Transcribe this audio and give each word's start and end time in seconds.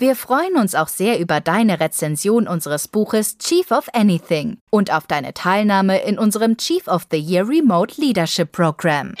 Wir 0.00 0.14
freuen 0.14 0.54
uns 0.54 0.76
auch 0.76 0.86
sehr 0.86 1.18
über 1.18 1.40
deine 1.40 1.80
Rezension 1.80 2.46
unseres 2.46 2.86
Buches 2.86 3.36
Chief 3.38 3.68
of 3.72 3.88
Anything 3.92 4.58
und 4.70 4.94
auf 4.94 5.08
deine 5.08 5.34
Teilnahme 5.34 6.00
in 6.02 6.20
unserem 6.20 6.56
Chief 6.56 6.86
of 6.86 7.08
the 7.10 7.18
Year 7.18 7.48
Remote 7.48 8.00
Leadership 8.00 8.52
Program. 8.52 9.16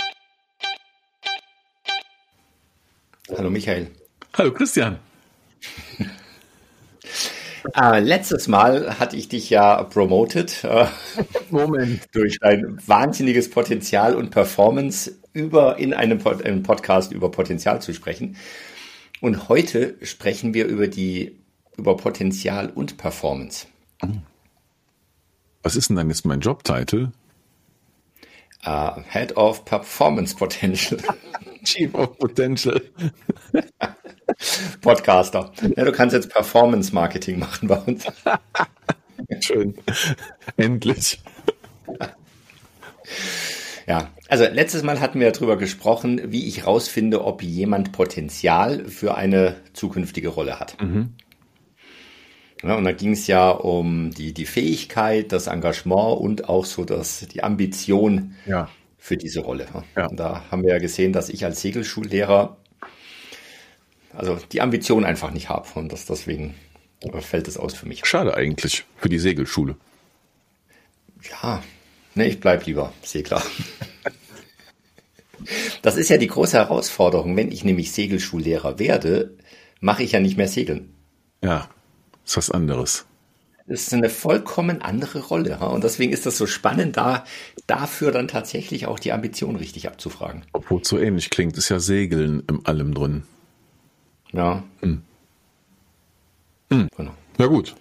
Hallo 3.36 3.50
Michael. 3.50 3.90
Hallo 4.34 4.54
Christian. 4.54 5.00
Äh, 7.74 7.98
letztes 8.00 8.46
Mal 8.46 9.00
hatte 9.00 9.16
ich 9.16 9.28
dich 9.28 9.50
ja 9.50 9.82
promoted. 9.82 10.62
Äh, 10.62 10.86
Moment. 11.50 12.02
Durch 12.12 12.38
dein 12.38 12.78
wahnsinniges 12.86 13.50
Potenzial 13.50 14.14
und 14.14 14.30
Performance 14.30 15.18
über 15.32 15.76
in 15.80 15.92
einem, 15.92 16.18
Pod 16.18 16.44
einem 16.44 16.62
Podcast 16.62 17.10
über 17.10 17.32
Potenzial 17.32 17.82
zu 17.82 17.92
sprechen. 17.92 18.36
Und 19.20 19.48
heute 19.48 19.96
sprechen 20.02 20.54
wir 20.54 20.66
über 20.66 20.86
die, 20.88 21.38
über 21.76 21.96
Potenzial 21.96 22.70
und 22.70 22.96
Performance. 22.96 23.66
Was 25.62 25.76
ist 25.76 25.88
denn 25.88 25.96
dann 25.96 26.08
jetzt 26.08 26.24
mein 26.24 26.40
Jobtitel? 26.40 27.10
Uh, 28.66 29.00
Head 29.08 29.36
of 29.36 29.64
Performance 29.64 30.34
Potential. 30.34 30.98
Chief 31.64 31.92
of 31.94 32.18
Potential. 32.18 32.80
Podcaster. 34.80 35.52
Ja, 35.76 35.84
du 35.84 35.92
kannst 35.92 36.14
jetzt 36.14 36.30
Performance 36.30 36.94
Marketing 36.94 37.38
machen 37.38 37.68
bei 37.68 37.76
uns. 37.76 38.04
Schön. 39.40 39.74
Endlich. 40.56 41.20
Ja, 43.88 44.10
also 44.28 44.44
letztes 44.44 44.82
Mal 44.82 45.00
hatten 45.00 45.18
wir 45.18 45.32
darüber 45.32 45.56
gesprochen, 45.56 46.30
wie 46.30 46.46
ich 46.46 46.66
rausfinde, 46.66 47.24
ob 47.24 47.42
jemand 47.42 47.92
Potenzial 47.92 48.84
für 48.84 49.14
eine 49.14 49.56
zukünftige 49.72 50.28
Rolle 50.28 50.60
hat. 50.60 50.76
Mhm. 50.82 51.14
Ja, 52.62 52.74
und 52.74 52.84
da 52.84 52.92
ging 52.92 53.12
es 53.12 53.26
ja 53.28 53.50
um 53.50 54.10
die, 54.10 54.34
die 54.34 54.44
Fähigkeit, 54.44 55.32
das 55.32 55.46
Engagement 55.46 56.20
und 56.20 56.48
auch 56.48 56.66
so 56.66 56.84
das, 56.84 57.26
die 57.28 57.42
Ambition 57.42 58.34
ja. 58.46 58.68
für 58.98 59.16
diese 59.16 59.40
Rolle. 59.40 59.66
Ja. 59.96 60.08
Da 60.08 60.44
haben 60.50 60.64
wir 60.64 60.70
ja 60.72 60.78
gesehen, 60.78 61.12
dass 61.14 61.30
ich 61.30 61.44
als 61.44 61.62
Segelschullehrer 61.62 62.58
also 64.14 64.36
die 64.52 64.60
Ambition 64.60 65.04
einfach 65.04 65.30
nicht 65.30 65.48
habe 65.48 65.66
und 65.76 65.92
das 65.92 66.04
deswegen 66.04 66.54
fällt 67.20 67.46
es 67.46 67.56
aus 67.56 67.74
für 67.74 67.86
mich. 67.86 68.04
Schade 68.04 68.34
eigentlich 68.34 68.84
für 68.96 69.08
die 69.08 69.18
Segelschule. 69.18 69.76
Ja, 71.30 71.62
Ne, 72.18 72.26
ich 72.26 72.40
bleib 72.40 72.66
lieber 72.66 72.92
Segler. 73.02 73.40
Das 75.82 75.96
ist 75.96 76.10
ja 76.10 76.16
die 76.16 76.26
große 76.26 76.56
Herausforderung. 76.56 77.36
Wenn 77.36 77.52
ich 77.52 77.62
nämlich 77.62 77.92
Segelschullehrer 77.92 78.80
werde, 78.80 79.36
mache 79.80 80.02
ich 80.02 80.10
ja 80.10 80.18
nicht 80.18 80.36
mehr 80.36 80.48
Segeln. 80.48 80.92
Ja, 81.44 81.70
ist 82.26 82.36
was 82.36 82.50
anderes. 82.50 83.06
Das 83.68 83.82
ist 83.82 83.94
eine 83.94 84.10
vollkommen 84.10 84.82
andere 84.82 85.20
Rolle. 85.20 85.58
Und 85.60 85.84
deswegen 85.84 86.12
ist 86.12 86.26
das 86.26 86.36
so 86.36 86.48
spannend, 86.48 86.96
da 86.96 87.24
dafür 87.68 88.10
dann 88.10 88.26
tatsächlich 88.26 88.86
auch 88.86 88.98
die 88.98 89.12
Ambition 89.12 89.54
richtig 89.54 89.86
abzufragen. 89.86 90.42
Obwohl 90.52 90.80
es 90.80 90.88
so 90.88 90.98
ähnlich 90.98 91.30
klingt, 91.30 91.56
ist 91.56 91.68
ja 91.68 91.78
Segeln 91.78 92.42
in 92.50 92.66
allem 92.66 92.94
drin. 92.94 93.22
Ja. 94.32 94.64
Hm. 94.80 95.02
Hm. 96.72 96.88
Genau. 96.96 97.12
Na 97.38 97.46
gut. 97.46 97.76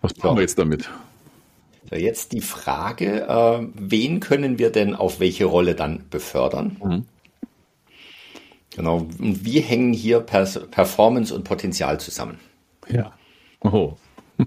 Was 0.00 0.16
machen 0.18 0.36
wir 0.36 0.42
jetzt 0.42 0.60
damit? 0.60 0.88
So, 1.92 1.98
jetzt 1.98 2.32
die 2.32 2.40
Frage, 2.40 3.26
äh, 3.28 3.66
wen 3.74 4.20
können 4.20 4.58
wir 4.58 4.70
denn 4.70 4.94
auf 4.94 5.20
welche 5.20 5.44
Rolle 5.44 5.74
dann 5.74 6.04
befördern? 6.10 6.76
Mhm. 6.82 7.06
Genau, 8.74 9.06
und 9.18 9.44
wie 9.44 9.60
hängen 9.60 9.92
hier 9.92 10.20
Pers 10.20 10.58
Performance 10.70 11.34
und 11.34 11.44
Potenzial 11.44 12.00
zusammen? 12.00 12.38
Ja. 12.88 13.12
Oh. 13.60 13.94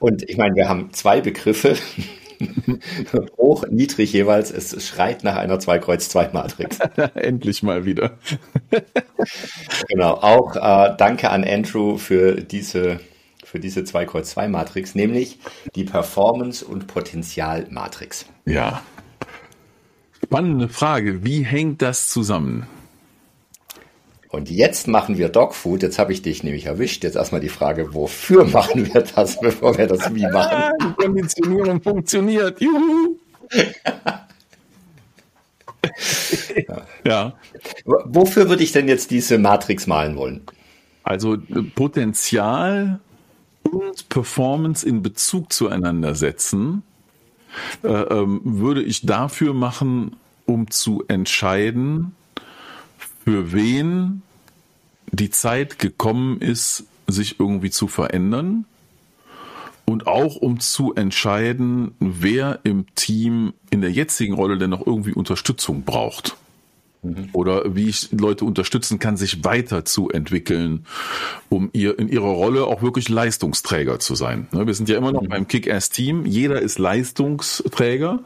und 0.00 0.28
ich 0.28 0.36
meine, 0.36 0.56
wir 0.56 0.68
haben 0.68 0.92
zwei 0.92 1.20
Begriffe, 1.20 1.76
hoch, 3.38 3.64
niedrig 3.70 4.12
jeweils. 4.12 4.50
Es 4.50 4.84
schreit 4.84 5.22
nach 5.22 5.36
einer 5.36 5.58
2-Kreuz-2-Matrix. 5.58 6.78
Endlich 7.14 7.62
mal 7.62 7.84
wieder. 7.84 8.18
genau, 9.88 10.14
auch 10.14 10.56
äh, 10.56 10.96
danke 10.98 11.30
an 11.30 11.44
Andrew 11.44 11.96
für 11.96 12.40
diese 12.42 12.98
für 13.52 13.60
diese 13.60 13.84
2 13.84 14.06
Kreuz 14.06 14.30
2 14.30 14.48
Matrix, 14.48 14.94
nämlich 14.94 15.38
die 15.74 15.84
Performance- 15.84 16.64
und 16.64 16.86
Potenzial-Matrix. 16.86 18.24
Ja. 18.46 18.80
Spannende 20.24 20.70
Frage. 20.70 21.22
Wie 21.22 21.42
hängt 21.42 21.82
das 21.82 22.08
zusammen? 22.08 22.66
Und 24.30 24.48
jetzt 24.48 24.88
machen 24.88 25.18
wir 25.18 25.28
Dogfood. 25.28 25.82
Jetzt 25.82 25.98
habe 25.98 26.14
ich 26.14 26.22
dich 26.22 26.42
nämlich 26.42 26.64
erwischt. 26.64 27.04
Jetzt 27.04 27.16
erstmal 27.16 27.42
die 27.42 27.50
Frage, 27.50 27.92
wofür 27.92 28.44
machen 28.48 28.86
wir 28.86 29.02
das, 29.02 29.38
bevor 29.38 29.76
wir 29.76 29.86
das 29.86 30.14
wie 30.14 30.26
machen? 30.28 30.72
Die 30.80 30.94
Konditionierung 31.04 31.82
funktioniert. 31.82 32.58
Juhu! 32.58 33.18
ja. 36.68 36.86
ja. 37.04 37.34
Wofür 37.84 38.48
würde 38.48 38.62
ich 38.62 38.72
denn 38.72 38.88
jetzt 38.88 39.10
diese 39.10 39.36
Matrix 39.36 39.86
malen 39.86 40.16
wollen? 40.16 40.40
Also 41.02 41.36
Potenzial 41.74 43.00
und 43.72 44.08
Performance 44.08 44.86
in 44.86 45.02
Bezug 45.02 45.52
zueinander 45.52 46.14
setzen, 46.14 46.82
äh, 47.82 47.88
ähm, 47.88 48.40
würde 48.44 48.82
ich 48.82 49.06
dafür 49.06 49.54
machen, 49.54 50.16
um 50.46 50.70
zu 50.70 51.04
entscheiden, 51.08 52.14
für 53.24 53.52
wen 53.52 54.22
die 55.10 55.30
Zeit 55.30 55.78
gekommen 55.78 56.40
ist, 56.40 56.84
sich 57.06 57.40
irgendwie 57.40 57.70
zu 57.70 57.88
verändern 57.88 58.64
und 59.84 60.06
auch 60.06 60.36
um 60.36 60.60
zu 60.60 60.94
entscheiden, 60.94 61.94
wer 61.98 62.60
im 62.64 62.86
Team 62.94 63.52
in 63.70 63.80
der 63.80 63.90
jetzigen 63.90 64.34
Rolle 64.34 64.58
denn 64.58 64.70
noch 64.70 64.86
irgendwie 64.86 65.12
Unterstützung 65.12 65.82
braucht. 65.82 66.36
Mhm. 67.02 67.30
Oder 67.32 67.74
wie 67.74 67.88
ich 67.88 68.12
Leute 68.12 68.44
unterstützen 68.44 69.00
kann, 69.00 69.16
sich 69.16 69.44
weiterzuentwickeln, 69.44 70.86
um 71.48 71.68
ihr 71.72 71.98
in 71.98 72.08
ihrer 72.08 72.28
Rolle 72.28 72.64
auch 72.64 72.80
wirklich 72.80 73.08
Leistungsträger 73.08 73.98
zu 73.98 74.14
sein. 74.14 74.46
Ne, 74.52 74.68
wir 74.68 74.74
sind 74.74 74.88
ja 74.88 74.96
immer 74.96 75.10
noch 75.10 75.22
mhm. 75.22 75.28
beim 75.28 75.48
Kick-Ass-Team. 75.48 76.26
Jeder 76.26 76.62
ist 76.62 76.78
Leistungsträger. 76.78 78.20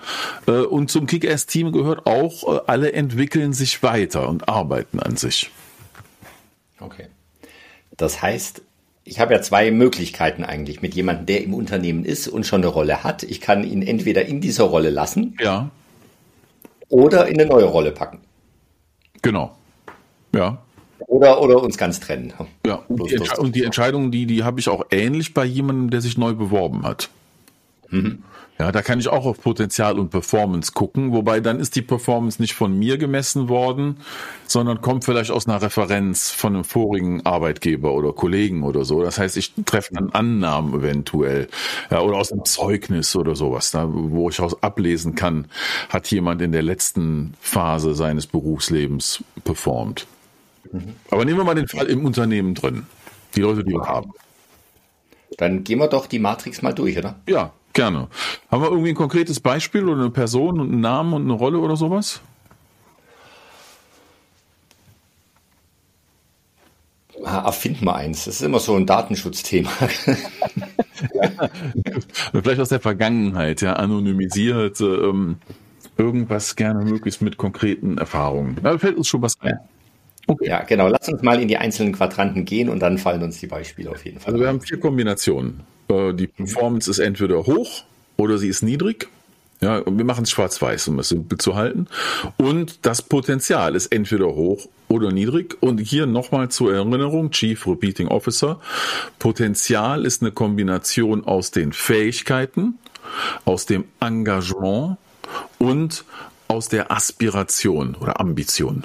Äh, 0.47 0.51
und 0.61 0.91
zum 0.91 1.07
Kick-Ass-Team 1.07 1.73
gehört 1.73 2.07
auch, 2.07 2.55
äh, 2.55 2.61
alle 2.67 2.93
entwickeln 2.93 3.55
sich 3.55 3.83
weiter 3.83 4.29
und 4.29 4.47
arbeiten 4.47 5.01
an 5.01 5.17
sich. 5.17 5.51
Okay. 6.79 7.07
Das 7.97 8.21
heißt, 8.21 8.61
ich 9.05 9.21
habe 9.21 9.33
ja 9.33 9.41
zwei 9.41 9.71
Möglichkeiten 9.71 10.45
eigentlich 10.45 10.83
mit 10.83 10.95
jemandem, 10.95 11.25
der 11.25 11.43
im 11.43 11.55
Unternehmen 11.55 12.05
ist 12.05 12.29
und 12.29 12.45
schon 12.45 12.61
eine 12.61 12.67
Rolle 12.67 13.05
hat. 13.05 13.23
Ich 13.23 13.41
kann 13.41 13.65
ihn 13.65 13.81
entweder 13.81 14.27
in 14.27 14.43
dieser 14.43 14.65
Rolle 14.65 14.91
lassen. 14.91 15.35
Ja. 15.41 15.71
Oder 16.91 17.27
in 17.27 17.41
eine 17.41 17.49
neue 17.49 17.65
Rolle 17.65 17.93
packen. 17.93 18.26
Genau. 19.27 19.57
Ja. 20.33 20.59
Oder, 21.09 21.43
oder 21.43 21.61
uns 21.61 21.77
ganz 21.77 21.99
trennen. 21.99 22.33
Ja, 22.65 22.77
und 22.89 23.11
die, 23.11 23.19
und 23.39 23.57
die 23.57 23.65
Entscheidung, 23.65 24.13
die, 24.13 24.25
die 24.27 24.45
habe 24.45 24.61
ich 24.61 24.69
auch 24.69 24.87
ähnlich 24.91 25.35
bei 25.35 25.45
jemandem, 25.45 25.91
der 25.91 26.01
sich 26.01 26.17
neu 26.17 26.33
beworben 26.33 26.85
hat. 26.85 27.11
Mhm. 27.91 28.23
Ja, 28.59 28.73
da 28.73 28.81
kann 28.81 28.99
ich 28.99 29.09
auch 29.09 29.27
auf 29.27 29.41
Potenzial 29.41 29.99
und 29.99 30.09
Performance 30.09 30.73
gucken, 30.73 31.13
wobei 31.13 31.41
dann 31.41 31.61
ist 31.61 31.77
die 31.77 31.83
Performance 31.83 32.41
nicht 32.41 32.55
von 32.55 32.77
mir 32.79 32.97
gemessen 32.97 33.51
worden, 33.51 33.99
sondern 34.47 34.81
kommt 34.81 35.05
vielleicht 35.05 35.31
aus 35.31 35.47
einer 35.47 35.61
Referenz 35.61 36.31
von 36.31 36.55
einem 36.55 36.65
vorigen 36.65 37.27
Arbeitgeber 37.27 37.93
oder 37.93 38.15
Kollegen 38.15 38.63
oder 38.63 38.87
so. 38.87 39.03
Das 39.03 39.19
heißt, 39.19 39.37
ich 39.37 39.53
treffe 39.67 39.93
dann 39.93 40.11
Annahmen 40.11 40.73
eventuell 40.73 41.49
ja, 41.91 42.01
oder 42.01 42.17
aus 42.17 42.33
einem 42.33 42.47
Zeugnis 42.47 43.15
oder 43.15 43.37
sowas, 43.37 43.73
da, 43.73 43.89
wo 43.93 44.31
ich 44.31 44.41
aus 44.41 44.63
ablesen 44.63 45.15
kann, 45.15 45.49
hat 45.91 46.11
jemand 46.11 46.41
in 46.41 46.53
der 46.53 46.63
letzten 46.63 47.35
Phase 47.41 47.95
seines 47.95 48.27
Berufslebens 48.27 49.23
performt. 49.45 50.07
Mhm. 50.73 50.95
Aber 51.11 51.27
nehmen 51.27 51.39
wir 51.39 51.45
mal 51.45 51.55
den 51.55 51.69
Fall 51.69 51.87
im 51.87 52.07
Unternehmen 52.07 52.55
drin, 52.55 52.87
die 53.35 53.43
Leute, 53.43 53.65
die 53.65 53.73
wir 53.73 53.87
haben. 53.87 54.13
Dann 55.37 55.63
gehen 55.63 55.79
wir 55.79 55.89
doch 55.89 56.07
die 56.07 56.19
Matrix 56.19 56.63
mal 56.63 56.73
durch, 56.73 56.97
oder? 56.97 57.17
Ja, 57.29 57.53
Gerne. 57.77 58.09
Haben 58.51 58.63
wir 58.63 58.71
irgendwie 58.71 58.89
ein 58.89 58.95
konkretes 58.95 59.39
Beispiel 59.39 59.87
oder 59.87 60.01
eine 60.01 60.09
Person 60.11 60.61
und 60.61 60.73
einen 60.73 60.81
Namen 60.81 61.13
und 61.13 61.25
eine 61.25 61.35
Rolle 61.35 61.59
oder 61.59 61.77
sowas? 61.77 62.23
Erfinden 67.23 67.85
wir 67.85 67.95
eins. 67.95 68.25
Das 68.25 68.37
ist 68.37 68.43
immer 68.43 68.61
so 68.61 68.77
ein 68.77 68.87
Datenschutzthema. 68.87 69.69
Vielleicht 72.33 72.61
aus 72.63 72.71
der 72.71 72.81
Vergangenheit, 72.81 73.61
ja, 73.61 73.75
anonymisiert. 73.75 74.81
Ähm, 74.81 75.37
irgendwas 75.99 76.57
gerne 76.57 76.83
möglichst 76.83 77.21
mit 77.21 77.37
konkreten 77.37 77.99
Erfahrungen. 77.99 78.57
Da 78.63 78.79
fällt 78.79 78.97
uns 78.97 79.07
schon 79.07 79.21
was 79.21 79.39
ein. 79.43 79.59
Okay. 80.27 80.49
Ja, 80.49 80.63
genau. 80.63 80.89
Lass 80.89 81.11
uns 81.11 81.21
mal 81.21 81.43
in 81.43 81.49
die 81.49 81.59
einzelnen 81.59 81.93
Quadranten 81.93 82.47
gehen 82.47 82.71
und 82.71 82.81
dann 82.81 82.97
fallen 82.97 83.23
uns 83.23 83.39
die 83.39 83.49
Beispiele 83.49 83.91
auf 83.91 84.03
jeden 84.07 84.19
Fall. 84.19 84.33
Also 84.33 84.43
wir 84.43 84.49
haben 84.49 84.63
vier 84.63 84.81
Kombinationen. 84.81 85.76
Äh, 85.89 86.15
die 86.15 86.27
Performance 86.27 86.91
ist 86.91 86.99
entweder 86.99 87.47
hoch 87.47 87.85
oder 88.17 88.39
sie 88.39 88.49
ist 88.49 88.63
niedrig. 88.63 89.09
Ja, 89.61 89.83
wir 89.87 90.05
machen 90.05 90.25
es 90.25 90.31
schwarz-weiß, 90.31 90.89
um 90.89 90.99
es 90.99 91.09
simpel 91.09 91.39
zu 91.39 91.55
halten. 91.55 91.87
Und 92.37 92.85
das 92.85 93.01
Potenzial 93.01 93.75
ist 93.75 93.87
entweder 93.87 94.27
hoch 94.27 94.69
oder 94.89 95.13
niedrig. 95.13 95.57
Und 95.61 95.79
hier 95.79 96.07
nochmal 96.07 96.51
zur 96.51 96.75
Erinnerung, 96.75 97.31
Chief 97.31 97.67
Repeating 97.67 98.09
Officer. 98.09 98.61
Potenzial 99.19 100.05
ist 100.05 100.21
eine 100.21 100.31
Kombination 100.31 101.25
aus 101.25 101.53
den 101.53 101.73
Fähigkeiten, 101.73 102.79
aus 103.47 103.65
dem 103.65 103.85
Engagement 104.01 104.99
und 105.59 106.05
aus 106.49 106.69
der 106.69 106.93
Aspiration 106.93 107.95
oder 107.95 108.21
Ambition. 108.21 108.85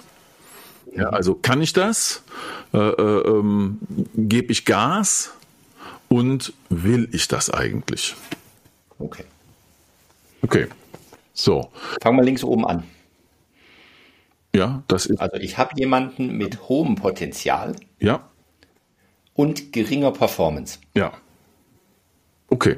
Ja, 0.96 1.10
also 1.10 1.36
kann 1.36 1.62
ich 1.62 1.74
das? 1.74 2.24
Äh, 2.74 2.78
äh, 2.78 3.28
ähm, 3.28 3.80
Gebe 4.16 4.52
ich 4.52 4.66
Gas? 4.66 5.34
Und 6.12 6.52
will 6.68 7.08
ich 7.14 7.30
das 7.30 7.50
eigentlich? 7.50 8.16
Okay. 9.00 9.24
Okay. 10.42 10.68
So. 11.34 11.72
Fangen 12.02 12.18
wir 12.18 12.24
links 12.26 12.44
oben 12.44 12.68
an. 12.68 12.84
Ja, 14.54 14.84
das 14.90 15.06
ist. 15.06 15.22
Also 15.22 15.38
ich 15.38 15.58
habe 15.58 15.72
jemanden 15.78 16.38
mit 16.38 16.68
hohem 16.68 16.96
Potenzial. 16.96 17.78
Ja. 18.00 18.28
Und 19.36 19.72
geringer 19.72 20.12
Performance. 20.12 20.80
Ja. 20.96 21.14
Okay. 22.50 22.76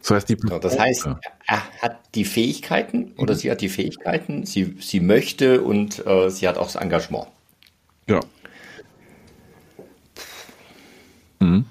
Das 0.00 0.10
heißt, 0.10 0.28
die, 0.28 0.36
so, 0.36 0.58
das 0.58 0.76
heißt, 0.76 1.06
er 1.46 1.80
hat 1.80 2.00
die 2.16 2.24
Fähigkeiten 2.24 3.12
oder 3.18 3.34
mhm. 3.34 3.38
sie 3.38 3.52
hat 3.52 3.60
die 3.60 3.68
Fähigkeiten, 3.68 4.46
sie, 4.46 4.76
sie 4.80 4.98
möchte 4.98 5.62
und 5.62 6.04
äh, 6.04 6.28
sie 6.28 6.48
hat 6.48 6.58
auch 6.58 6.66
das 6.66 6.74
Engagement. 6.74 7.28
Ja. 8.08 8.18
Mhm. 11.38 11.66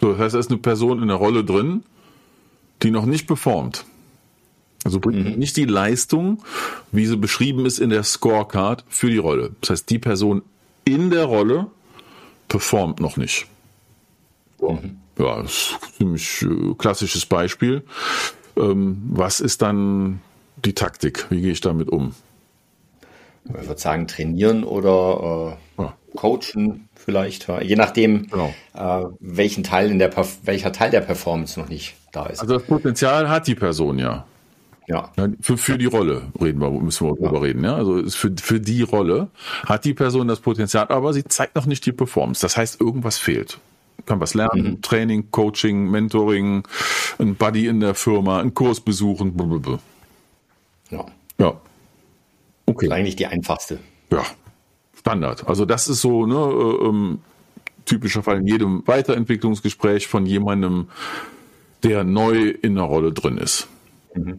So, 0.00 0.12
das 0.12 0.20
heißt, 0.20 0.34
er 0.34 0.40
ist 0.40 0.50
eine 0.50 0.58
Person 0.58 1.02
in 1.02 1.08
der 1.08 1.16
Rolle 1.16 1.44
drin, 1.44 1.84
die 2.82 2.90
noch 2.90 3.06
nicht 3.06 3.26
performt. 3.26 3.84
Also 4.84 4.98
bringt 4.98 5.26
mhm. 5.26 5.38
nicht 5.38 5.56
die 5.56 5.66
Leistung, 5.66 6.42
wie 6.90 7.04
sie 7.04 7.16
beschrieben 7.16 7.66
ist 7.66 7.78
in 7.78 7.90
der 7.90 8.02
Scorecard 8.02 8.84
für 8.88 9.10
die 9.10 9.18
Rolle. 9.18 9.52
Das 9.60 9.70
heißt, 9.70 9.90
die 9.90 9.98
Person 9.98 10.42
in 10.84 11.10
der 11.10 11.24
Rolle 11.24 11.66
performt 12.48 13.00
noch 13.00 13.16
nicht. 13.16 13.46
Mhm. 14.60 14.98
Ja, 15.18 15.42
das 15.42 15.52
ist 15.52 15.78
ein 15.82 15.92
ziemlich 15.98 16.42
äh, 16.42 16.74
klassisches 16.78 17.26
Beispiel. 17.26 17.82
Ähm, 18.56 19.02
was 19.10 19.40
ist 19.40 19.60
dann 19.60 20.20
die 20.64 20.74
Taktik? 20.74 21.26
Wie 21.30 21.42
gehe 21.42 21.52
ich 21.52 21.60
damit 21.60 21.90
um? 21.90 22.14
Ich 23.44 23.52
würde 23.52 23.80
sagen, 23.80 24.06
trainieren 24.06 24.64
oder 24.64 25.58
äh, 25.78 25.82
ja. 25.82 25.96
Coachen 26.14 26.88
vielleicht, 26.94 27.48
je 27.62 27.76
nachdem, 27.76 28.28
genau. 28.28 28.54
äh, 28.74 29.04
welchen 29.20 29.64
Teil 29.64 29.90
in 29.90 29.98
der 29.98 30.10
welcher 30.44 30.72
Teil 30.72 30.90
der 30.90 31.00
Performance 31.00 31.58
noch 31.58 31.68
nicht 31.68 31.94
da 32.12 32.26
ist. 32.26 32.40
Also 32.40 32.54
das 32.54 32.64
Potenzial 32.64 33.28
hat 33.28 33.46
die 33.46 33.54
Person 33.54 33.98
ja. 33.98 34.26
Ja. 34.86 35.12
Für, 35.40 35.56
für 35.56 35.78
die 35.78 35.86
Rolle 35.86 36.22
reden 36.40 36.60
wir, 36.60 36.68
müssen 36.70 37.06
wir 37.06 37.14
darüber 37.14 37.36
ja. 37.36 37.42
reden. 37.44 37.62
Ja? 37.62 37.76
Also 37.76 38.02
für, 38.08 38.34
für 38.36 38.58
die 38.58 38.82
Rolle 38.82 39.28
hat 39.64 39.84
die 39.84 39.94
Person 39.94 40.26
das 40.26 40.40
Potenzial, 40.40 40.88
aber 40.88 41.12
sie 41.12 41.22
zeigt 41.22 41.54
noch 41.54 41.66
nicht 41.66 41.86
die 41.86 41.92
Performance. 41.92 42.40
Das 42.40 42.56
heißt, 42.56 42.80
irgendwas 42.80 43.16
fehlt 43.16 43.60
kann 44.06 44.20
was 44.20 44.34
lernen, 44.34 44.64
mhm. 44.64 44.82
Training, 44.82 45.30
Coaching, 45.30 45.90
Mentoring, 45.90 46.64
ein 47.18 47.34
Buddy 47.36 47.66
in 47.66 47.80
der 47.80 47.94
Firma, 47.94 48.40
einen 48.40 48.54
Kurs 48.54 48.80
besuchen. 48.80 49.36
Blablabla. 49.36 49.78
Ja. 50.90 51.06
Ja. 51.38 51.60
Okay. 52.66 52.86
Das 52.86 52.96
ist 52.96 53.00
eigentlich 53.00 53.16
die 53.16 53.26
einfachste. 53.26 53.78
Ja. 54.10 54.24
Standard. 55.00 55.48
Also 55.48 55.64
das 55.64 55.88
ist 55.88 56.00
so, 56.00 56.26
ne, 56.26 56.34
äh, 56.34 56.86
ähm, 56.86 57.18
typischer 57.84 58.22
Fall 58.22 58.38
in 58.38 58.46
jedem 58.46 58.86
Weiterentwicklungsgespräch 58.86 60.06
von 60.06 60.26
jemandem, 60.26 60.88
der 61.82 62.04
neu 62.04 62.50
in 62.50 62.74
der 62.74 62.84
Rolle 62.84 63.12
drin 63.12 63.38
ist. 63.38 63.66
Mhm. 64.14 64.36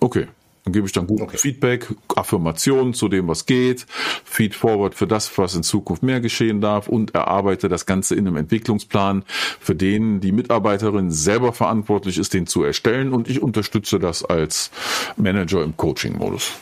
Okay. 0.00 0.26
Dann 0.64 0.74
gebe 0.74 0.86
ich 0.86 0.92
dann 0.92 1.06
gutes 1.06 1.22
okay. 1.22 1.38
Feedback, 1.38 1.88
Affirmationen 2.14 2.92
zu 2.92 3.08
dem, 3.08 3.28
was 3.28 3.46
geht, 3.46 3.86
Feed 4.24 4.54
forward 4.54 4.94
für 4.94 5.06
das, 5.06 5.36
was 5.38 5.54
in 5.54 5.62
Zukunft 5.62 6.02
mehr 6.02 6.20
geschehen 6.20 6.60
darf 6.60 6.86
und 6.86 7.14
erarbeite 7.14 7.68
das 7.68 7.86
Ganze 7.86 8.14
in 8.14 8.26
einem 8.26 8.36
Entwicklungsplan, 8.36 9.24
für 9.26 9.74
den 9.74 10.20
die 10.20 10.32
Mitarbeiterin 10.32 11.10
selber 11.10 11.54
verantwortlich 11.54 12.18
ist, 12.18 12.34
den 12.34 12.46
zu 12.46 12.62
erstellen 12.62 13.12
und 13.12 13.28
ich 13.28 13.42
unterstütze 13.42 13.98
das 13.98 14.22
als 14.22 14.70
Manager 15.16 15.62
im 15.62 15.76
Coaching-Modus. 15.76 16.52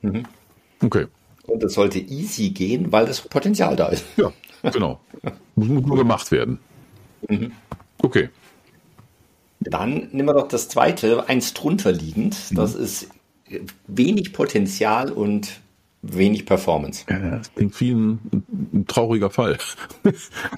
Mhm. 0.00 0.24
Okay. 0.82 1.06
Und 1.46 1.62
es 1.62 1.74
sollte 1.74 1.98
easy 1.98 2.50
gehen, 2.50 2.92
weil 2.92 3.06
das 3.06 3.20
Potenzial 3.20 3.76
da 3.76 3.86
ist. 3.88 4.04
Ja, 4.16 4.32
genau. 4.70 5.00
Muss 5.54 5.68
nur 5.68 5.96
gemacht 5.96 6.30
werden. 6.30 6.58
Mhm. 7.28 7.52
Okay. 7.98 8.28
Dann 9.60 10.08
nehmen 10.12 10.28
wir 10.28 10.34
doch 10.34 10.48
das 10.48 10.68
zweite, 10.68 11.28
eins 11.28 11.54
drunter 11.54 11.92
liegend. 11.92 12.36
Das 12.56 12.74
mhm. 12.76 12.84
ist 12.84 13.08
wenig 13.86 14.32
Potenzial 14.32 15.10
und 15.10 15.60
wenig 16.02 16.46
Performance. 16.46 17.04
Ja, 17.08 17.18
das 17.18 17.52
klingt 17.54 17.80
wie 17.80 17.90
ein, 17.92 18.18
ein 18.72 18.84
trauriger 18.86 19.30
Fall. 19.30 19.58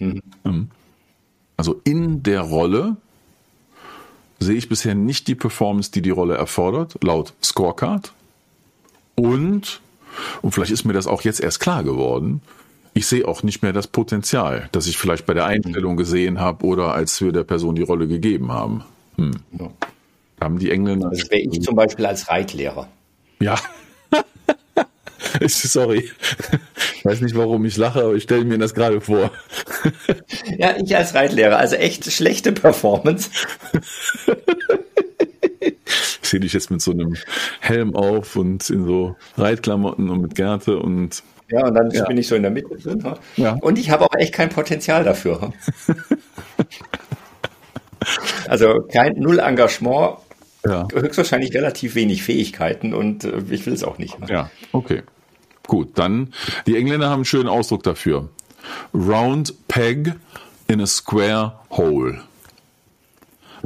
Mhm. 0.00 0.22
mhm. 0.44 0.70
Also 1.56 1.80
in 1.82 2.22
der 2.22 2.42
Rolle 2.42 2.96
sehe 4.38 4.56
ich 4.56 4.68
bisher 4.68 4.94
nicht 4.94 5.26
die 5.26 5.34
Performance, 5.34 5.90
die 5.90 6.02
die 6.02 6.10
Rolle 6.10 6.36
erfordert, 6.36 7.02
laut 7.02 7.34
Scorecard. 7.42 8.12
Und, 9.16 9.80
und 10.42 10.52
vielleicht 10.52 10.72
ist 10.72 10.84
mir 10.84 10.92
das 10.92 11.06
auch 11.06 11.22
jetzt 11.22 11.40
erst 11.40 11.60
klar 11.60 11.84
geworden, 11.84 12.40
ich 12.94 13.06
sehe 13.06 13.26
auch 13.26 13.42
nicht 13.42 13.62
mehr 13.62 13.72
das 13.72 13.86
Potenzial, 13.86 14.68
das 14.72 14.86
ich 14.86 14.98
vielleicht 14.98 15.26
bei 15.26 15.34
der 15.34 15.46
Einstellung 15.46 15.96
gesehen 15.96 16.40
habe 16.40 16.64
oder 16.66 16.94
als 16.94 17.20
wir 17.20 17.32
der 17.32 17.44
Person 17.44 17.76
die 17.76 17.82
Rolle 17.82 18.08
gegeben 18.08 18.52
haben. 18.52 18.84
Hm. 19.16 19.32
Ja. 19.58 19.70
Haben 20.40 20.58
die 20.58 20.70
Engländer. 20.70 21.10
Das 21.10 21.30
wäre 21.30 21.42
ich 21.42 21.62
zum 21.62 21.76
Beispiel 21.76 22.06
als 22.06 22.28
Reitlehrer. 22.28 22.88
Ja. 23.40 23.56
Sorry. 25.46 26.10
Ich 26.96 27.04
weiß 27.04 27.20
nicht, 27.20 27.36
warum 27.36 27.64
ich 27.64 27.76
lache, 27.76 28.02
aber 28.02 28.14
ich 28.14 28.24
stelle 28.24 28.44
mir 28.44 28.58
das 28.58 28.74
gerade 28.74 29.00
vor. 29.00 29.30
Ja, 30.56 30.76
ich 30.76 30.96
als 30.96 31.14
Reitlehrer, 31.14 31.56
also 31.56 31.76
echt 31.76 32.10
schlechte 32.10 32.52
Performance. 32.52 33.30
Ich 36.28 36.32
sehe 36.32 36.40
dich 36.40 36.52
jetzt 36.52 36.70
mit 36.70 36.82
so 36.82 36.90
einem 36.90 37.14
Helm 37.60 37.96
auf 37.96 38.36
und 38.36 38.68
in 38.68 38.84
so 38.84 39.16
Reitklamotten 39.38 40.10
und 40.10 40.20
mit 40.20 40.34
Gerte 40.34 40.78
und. 40.78 41.22
Ja, 41.48 41.66
und 41.66 41.72
dann 41.72 41.90
ja. 41.90 42.04
bin 42.04 42.18
ich 42.18 42.28
so 42.28 42.34
in 42.34 42.42
der 42.42 42.50
Mitte 42.50 42.76
drin. 42.76 43.02
Ja. 43.36 43.56
Und 43.62 43.78
ich 43.78 43.88
habe 43.88 44.04
auch 44.04 44.14
echt 44.14 44.34
kein 44.34 44.50
Potenzial 44.50 45.04
dafür. 45.04 45.54
Also 48.48 48.86
kein 48.90 49.14
Null 49.18 49.38
Engagement 49.38 50.16
ja. 50.64 50.88
höchstwahrscheinlich 50.94 51.52
relativ 51.52 51.94
wenig 51.94 52.22
Fähigkeiten 52.22 52.94
und 52.94 53.24
äh, 53.24 53.42
ich 53.50 53.66
will 53.66 53.74
es 53.74 53.84
auch 53.84 53.98
nicht. 53.98 54.16
Ja, 54.30 54.50
okay. 54.72 55.02
Gut, 55.66 55.98
dann 55.98 56.32
die 56.66 56.76
Engländer 56.76 57.10
haben 57.10 57.16
einen 57.16 57.24
schönen 57.26 57.48
Ausdruck 57.48 57.82
dafür. 57.82 58.30
Round 58.94 59.52
peg 59.68 60.14
in 60.68 60.80
a 60.80 60.86
square 60.86 61.52
hole. 61.70 62.22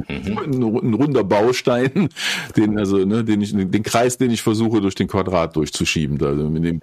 Mhm. 0.07 0.37
Ein, 0.37 0.63
ein, 0.63 0.93
runder 0.93 1.23
Baustein, 1.23 2.09
den, 2.57 2.77
also, 2.77 2.97
ne, 2.97 3.23
den, 3.23 3.41
ich, 3.41 3.53
den 3.53 3.83
Kreis, 3.83 4.17
den 4.17 4.31
ich 4.31 4.41
versuche, 4.41 4.81
durch 4.81 4.95
den 4.95 5.07
Quadrat 5.07 5.55
durchzuschieben. 5.55 6.21
Also 6.23 6.49
mit, 6.49 6.63
dem, 6.63 6.81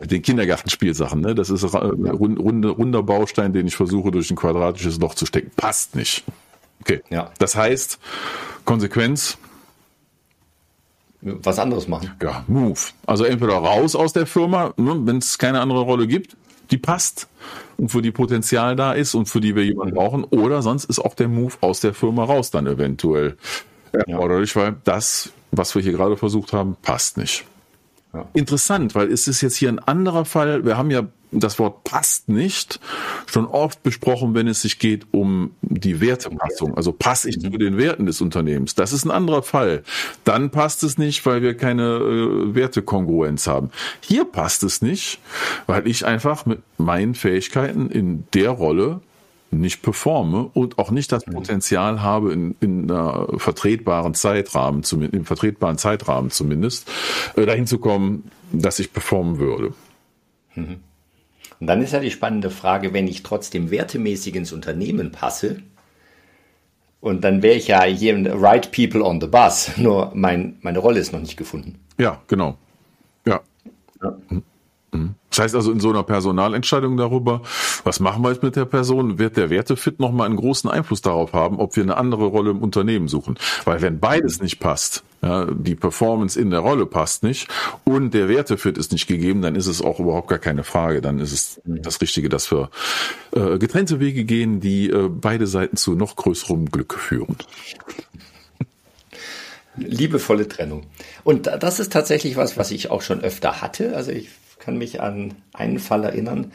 mit 0.00 0.10
den 0.10 0.22
Kindergartenspielsachen. 0.22 1.20
Ne? 1.20 1.34
Das 1.34 1.50
ist 1.50 1.64
ein 1.64 2.06
rund, 2.06 2.64
runder 2.64 3.02
Baustein, 3.02 3.52
den 3.52 3.66
ich 3.66 3.76
versuche, 3.76 4.10
durch 4.10 4.30
ein 4.30 4.36
quadratisches 4.36 4.98
Loch 4.98 5.14
zu 5.14 5.26
stecken. 5.26 5.50
Passt 5.56 5.94
nicht. 5.96 6.24
Okay. 6.80 7.00
Ja. 7.10 7.30
Das 7.38 7.54
heißt, 7.54 7.98
Konsequenz. 8.64 9.38
Was 11.20 11.60
anderes 11.60 11.86
machen. 11.86 12.10
Ja, 12.20 12.44
Move. 12.48 12.80
Also 13.06 13.24
entweder 13.24 13.54
raus 13.54 13.94
aus 13.94 14.12
der 14.12 14.26
Firma, 14.26 14.74
ne, 14.76 15.00
wenn 15.04 15.18
es 15.18 15.38
keine 15.38 15.60
andere 15.60 15.82
Rolle 15.82 16.08
gibt, 16.08 16.36
die 16.72 16.78
passt 16.78 17.28
und 17.76 17.90
für 17.90 18.02
die 18.02 18.10
Potenzial 18.10 18.74
da 18.74 18.92
ist 18.92 19.14
und 19.14 19.26
für 19.26 19.40
die 19.40 19.54
wir 19.54 19.64
jemanden 19.64 19.94
brauchen, 19.94 20.24
oder 20.24 20.62
sonst 20.62 20.86
ist 20.86 20.98
auch 20.98 21.14
der 21.14 21.28
Move 21.28 21.54
aus 21.60 21.80
der 21.80 21.94
Firma 21.94 22.24
raus 22.24 22.50
dann 22.50 22.66
eventuell 22.66 23.36
erforderlich, 23.92 24.54
ja. 24.54 24.62
weil 24.62 24.76
das, 24.84 25.30
was 25.50 25.74
wir 25.74 25.82
hier 25.82 25.92
gerade 25.92 26.16
versucht 26.16 26.52
haben, 26.52 26.76
passt 26.82 27.16
nicht. 27.16 27.44
Ja. 28.14 28.28
Interessant, 28.34 28.94
weil 28.94 29.10
es 29.10 29.26
ist 29.26 29.40
jetzt 29.40 29.56
hier 29.56 29.70
ein 29.70 29.78
anderer 29.78 30.24
Fall. 30.24 30.64
Wir 30.64 30.76
haben 30.76 30.90
ja 30.90 31.08
das 31.32 31.58
Wort 31.58 31.84
passt 31.84 32.28
nicht 32.28 32.78
schon 33.26 33.46
oft 33.46 33.82
besprochen, 33.82 34.34
wenn 34.34 34.46
es 34.46 34.62
sich 34.62 34.78
geht 34.78 35.06
um 35.12 35.52
die 35.62 36.00
Wertepassung. 36.00 36.76
Also 36.76 36.92
passe 36.92 37.30
ich 37.30 37.40
zu 37.40 37.48
den 37.48 37.78
Werten 37.78 38.06
des 38.06 38.20
Unternehmens. 38.20 38.74
Das 38.74 38.92
ist 38.92 39.04
ein 39.04 39.10
anderer 39.10 39.42
Fall. 39.42 39.82
Dann 40.24 40.50
passt 40.50 40.82
es 40.82 40.98
nicht, 40.98 41.24
weil 41.24 41.42
wir 41.42 41.56
keine 41.56 41.96
äh, 41.96 42.54
Wertekongruenz 42.54 43.46
haben. 43.46 43.70
Hier 44.00 44.24
passt 44.24 44.62
es 44.62 44.82
nicht, 44.82 45.20
weil 45.66 45.86
ich 45.88 46.04
einfach 46.04 46.44
mit 46.44 46.60
meinen 46.76 47.14
Fähigkeiten 47.14 47.90
in 47.90 48.24
der 48.34 48.50
Rolle 48.50 49.00
nicht 49.52 49.82
performe 49.82 50.50
und 50.54 50.78
auch 50.78 50.90
nicht 50.90 51.12
das 51.12 51.24
Potenzial 51.24 52.02
habe, 52.02 52.32
in, 52.32 52.56
in 52.60 52.90
einer 52.90 53.28
vertretbaren 53.36 54.14
Zeitrahmen, 54.14 54.82
zumindest, 54.82 55.14
im 55.14 55.24
vertretbaren 55.24 55.78
Zeitrahmen 55.78 56.30
zumindest, 56.30 56.90
äh, 57.36 57.46
dahin 57.46 57.66
zu 57.66 57.78
kommen, 57.78 58.30
dass 58.52 58.78
ich 58.78 58.92
performen 58.92 59.38
würde. 59.38 59.74
Und 60.56 61.66
dann 61.66 61.82
ist 61.82 61.92
ja 61.92 62.00
die 62.00 62.10
spannende 62.10 62.50
Frage, 62.50 62.92
wenn 62.92 63.06
ich 63.06 63.22
trotzdem 63.22 63.70
wertemäßig 63.70 64.34
ins 64.34 64.52
Unternehmen 64.52 65.12
passe, 65.12 65.62
und 67.02 67.24
dann 67.24 67.42
wäre 67.42 67.56
ich 67.56 67.66
ja 67.66 67.82
hier 67.82 68.14
right 68.40 68.70
people 68.70 69.02
on 69.02 69.20
the 69.20 69.26
bus, 69.26 69.72
nur 69.76 70.12
mein, 70.14 70.56
meine 70.62 70.78
Rolle 70.78 71.00
ist 71.00 71.12
noch 71.12 71.20
nicht 71.20 71.36
gefunden. 71.36 71.80
Ja, 71.98 72.22
genau. 72.28 72.56
Ja. 73.26 73.40
ja. 74.02 74.16
Das 75.30 75.38
heißt 75.38 75.54
also 75.54 75.72
in 75.72 75.80
so 75.80 75.88
einer 75.88 76.02
Personalentscheidung 76.02 76.98
darüber, 76.98 77.40
was 77.84 78.00
machen 78.00 78.22
wir 78.22 78.30
jetzt 78.30 78.42
mit 78.42 78.56
der 78.56 78.66
Person, 78.66 79.18
wird 79.18 79.38
der 79.38 79.48
Wertefit 79.48 79.98
nochmal 79.98 80.26
einen 80.26 80.36
großen 80.36 80.68
Einfluss 80.68 81.00
darauf 81.00 81.32
haben, 81.32 81.58
ob 81.58 81.74
wir 81.76 81.82
eine 81.82 81.96
andere 81.96 82.26
Rolle 82.26 82.50
im 82.50 82.62
Unternehmen 82.62 83.08
suchen. 83.08 83.38
Weil 83.64 83.80
wenn 83.80 83.98
beides 83.98 84.42
nicht 84.42 84.60
passt, 84.60 85.02
ja, 85.22 85.46
die 85.46 85.74
Performance 85.74 86.38
in 86.38 86.50
der 86.50 86.60
Rolle 86.60 86.84
passt 86.84 87.22
nicht 87.22 87.48
und 87.84 88.12
der 88.12 88.28
Wertefit 88.28 88.76
ist 88.76 88.92
nicht 88.92 89.06
gegeben, 89.06 89.40
dann 89.40 89.54
ist 89.54 89.66
es 89.66 89.80
auch 89.80 89.98
überhaupt 89.98 90.28
gar 90.28 90.38
keine 90.38 90.64
Frage. 90.64 91.00
Dann 91.00 91.18
ist 91.18 91.32
es 91.32 91.62
das 91.64 92.02
Richtige, 92.02 92.28
dass 92.28 92.52
wir 92.52 92.68
äh, 93.34 93.56
getrennte 93.56 93.98
Wege 94.00 94.24
gehen, 94.24 94.60
die 94.60 94.90
äh, 94.90 95.08
beide 95.08 95.46
Seiten 95.46 95.78
zu 95.78 95.94
noch 95.94 96.16
größerem 96.16 96.66
Glück 96.66 96.92
führen. 96.92 97.36
Liebevolle 99.76 100.46
Trennung. 100.48 100.84
Und 101.24 101.46
das 101.46 101.80
ist 101.80 101.90
tatsächlich 101.94 102.36
was, 102.36 102.58
was 102.58 102.70
ich 102.70 102.90
auch 102.90 103.00
schon 103.00 103.22
öfter 103.22 103.62
hatte. 103.62 103.96
Also 103.96 104.10
ich 104.10 104.28
kann 104.62 104.78
mich 104.78 105.00
an 105.00 105.34
einen 105.52 105.78
Fall 105.78 106.04
erinnern, 106.04 106.52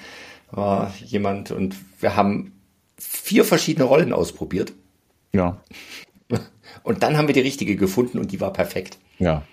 war 0.49 0.93
jemand 1.05 1.51
und 1.51 1.75
wir 1.99 2.15
haben 2.15 2.53
vier 2.97 3.43
verschiedene 3.43 3.85
Rollen 3.85 4.13
ausprobiert. 4.13 4.73
Ja. 5.33 5.61
Und 6.83 7.03
dann 7.03 7.17
haben 7.17 7.27
wir 7.27 7.33
die 7.33 7.41
richtige 7.41 7.75
gefunden 7.75 8.17
und 8.17 8.31
die 8.31 8.39
war 8.39 8.53
perfekt. 8.53 8.97
Ja. 9.17 9.43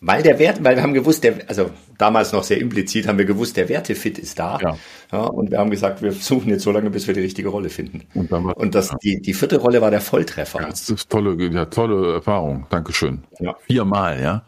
Weil 0.00 0.22
der 0.22 0.38
Wert, 0.38 0.64
weil 0.64 0.76
wir 0.76 0.82
haben 0.82 0.94
gewusst, 0.94 1.22
der, 1.22 1.48
also 1.48 1.70
damals 1.98 2.32
noch 2.32 2.44
sehr 2.44 2.60
implizit 2.60 3.06
haben 3.06 3.18
wir 3.18 3.24
gewusst, 3.24 3.56
der 3.56 3.68
Wertefit 3.68 4.18
ist 4.18 4.38
da. 4.38 4.58
Ja. 4.60 4.78
ja. 5.12 5.24
Und 5.24 5.50
wir 5.50 5.58
haben 5.58 5.70
gesagt, 5.70 6.02
wir 6.02 6.12
suchen 6.12 6.50
jetzt 6.50 6.62
so 6.62 6.72
lange, 6.72 6.90
bis 6.90 7.06
wir 7.06 7.14
die 7.14 7.20
richtige 7.20 7.48
Rolle 7.48 7.68
finden. 7.68 8.02
Und, 8.14 8.32
dann 8.32 8.44
war, 8.44 8.56
und 8.56 8.74
das, 8.74 8.90
ja. 8.90 8.96
die, 9.02 9.20
die 9.20 9.34
vierte 9.34 9.58
Rolle 9.58 9.80
war 9.80 9.90
der 9.90 10.00
Volltreffer. 10.00 10.60
Ja, 10.60 10.70
das 10.70 10.88
ist 10.88 11.10
tolle, 11.10 11.36
ja, 11.52 11.66
tolle 11.66 12.14
Erfahrung. 12.14 12.66
Dankeschön. 12.70 13.24
Ja. 13.38 13.54
Viermal, 13.66 14.20
ja. 14.20 14.44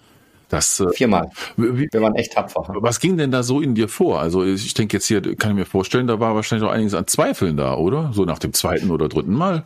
Das, 0.54 0.80
äh, 0.80 0.92
Viermal. 0.92 1.30
Wie, 1.56 1.88
wir 1.90 2.00
waren 2.00 2.14
echt 2.14 2.32
tapfer. 2.32 2.64
Was 2.68 3.00
ging 3.00 3.16
denn 3.16 3.30
da 3.30 3.42
so 3.42 3.60
in 3.60 3.74
dir 3.74 3.88
vor? 3.88 4.20
Also 4.20 4.44
ich 4.44 4.74
denke 4.74 4.96
jetzt 4.96 5.06
hier, 5.06 5.20
kann 5.36 5.50
ich 5.50 5.56
mir 5.56 5.66
vorstellen, 5.66 6.06
da 6.06 6.20
war 6.20 6.34
wahrscheinlich 6.34 6.68
auch 6.68 6.72
einiges 6.72 6.94
an 6.94 7.06
Zweifeln 7.06 7.56
da, 7.56 7.74
oder? 7.76 8.10
So 8.12 8.24
nach 8.24 8.38
dem 8.38 8.52
zweiten 8.52 8.90
oder 8.90 9.08
dritten 9.08 9.34
Mal. 9.34 9.64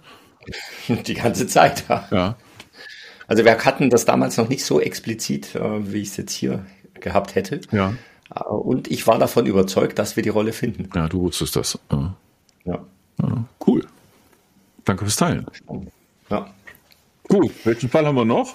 Die 0.89 1.15
ganze 1.15 1.47
Zeit, 1.47 1.85
ja. 1.89 2.09
ja. 2.11 2.37
Also 3.27 3.45
wir 3.45 3.59
hatten 3.59 3.91
das 3.91 4.07
damals 4.07 4.39
noch 4.39 4.49
nicht 4.49 4.65
so 4.65 4.81
explizit, 4.81 5.55
äh, 5.55 5.93
wie 5.93 6.01
ich 6.01 6.09
es 6.09 6.17
jetzt 6.17 6.33
hier 6.33 6.65
gehabt 6.95 7.35
hätte. 7.35 7.61
Ja. 7.71 7.95
Äh, 8.35 8.45
und 8.45 8.91
ich 8.91 9.07
war 9.07 9.19
davon 9.19 9.47
überzeugt, 9.47 9.99
dass 9.99 10.17
wir 10.17 10.23
die 10.23 10.31
Rolle 10.31 10.53
finden. 10.53 10.89
Ja, 10.95 11.09
du 11.09 11.21
wusstest 11.21 11.57
das. 11.57 11.79
Ja. 11.93 12.15
ja. 12.65 12.79
ja. 13.21 13.45
Cool. 13.67 13.87
Danke 14.85 15.05
fürs 15.05 15.17
Teilen. 15.17 15.47
Ja. 16.31 16.51
Gut, 17.29 17.53
welchen 17.65 17.91
Fall 17.91 18.07
haben 18.07 18.17
wir 18.17 18.25
noch? 18.25 18.55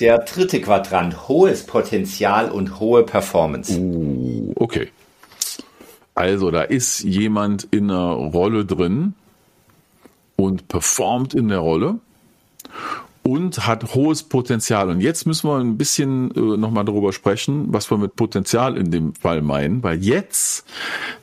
Der 0.00 0.18
dritte 0.18 0.60
Quadrant, 0.60 1.28
hohes 1.28 1.66
Potenzial 1.66 2.50
und 2.50 2.80
hohe 2.80 3.04
Performance. 3.04 3.78
Uh, 3.78 4.52
okay. 4.56 4.88
Also 6.16 6.50
da 6.50 6.62
ist 6.62 7.00
jemand 7.00 7.68
in 7.70 7.90
einer 7.90 8.12
Rolle 8.12 8.64
drin 8.64 9.14
und 10.36 10.66
performt 10.66 11.34
in 11.34 11.48
der 11.48 11.58
Rolle 11.58 12.00
und 13.22 13.66
hat 13.66 13.94
hohes 13.94 14.24
Potenzial. 14.24 14.90
Und 14.90 15.00
jetzt 15.00 15.26
müssen 15.26 15.48
wir 15.48 15.58
ein 15.58 15.78
bisschen 15.78 16.32
äh, 16.34 16.56
nochmal 16.56 16.84
darüber 16.84 17.12
sprechen, 17.12 17.72
was 17.72 17.90
wir 17.90 17.96
mit 17.96 18.16
Potenzial 18.16 18.76
in 18.76 18.90
dem 18.90 19.14
Fall 19.14 19.42
meinen. 19.42 19.82
Weil 19.82 20.02
jetzt, 20.02 20.66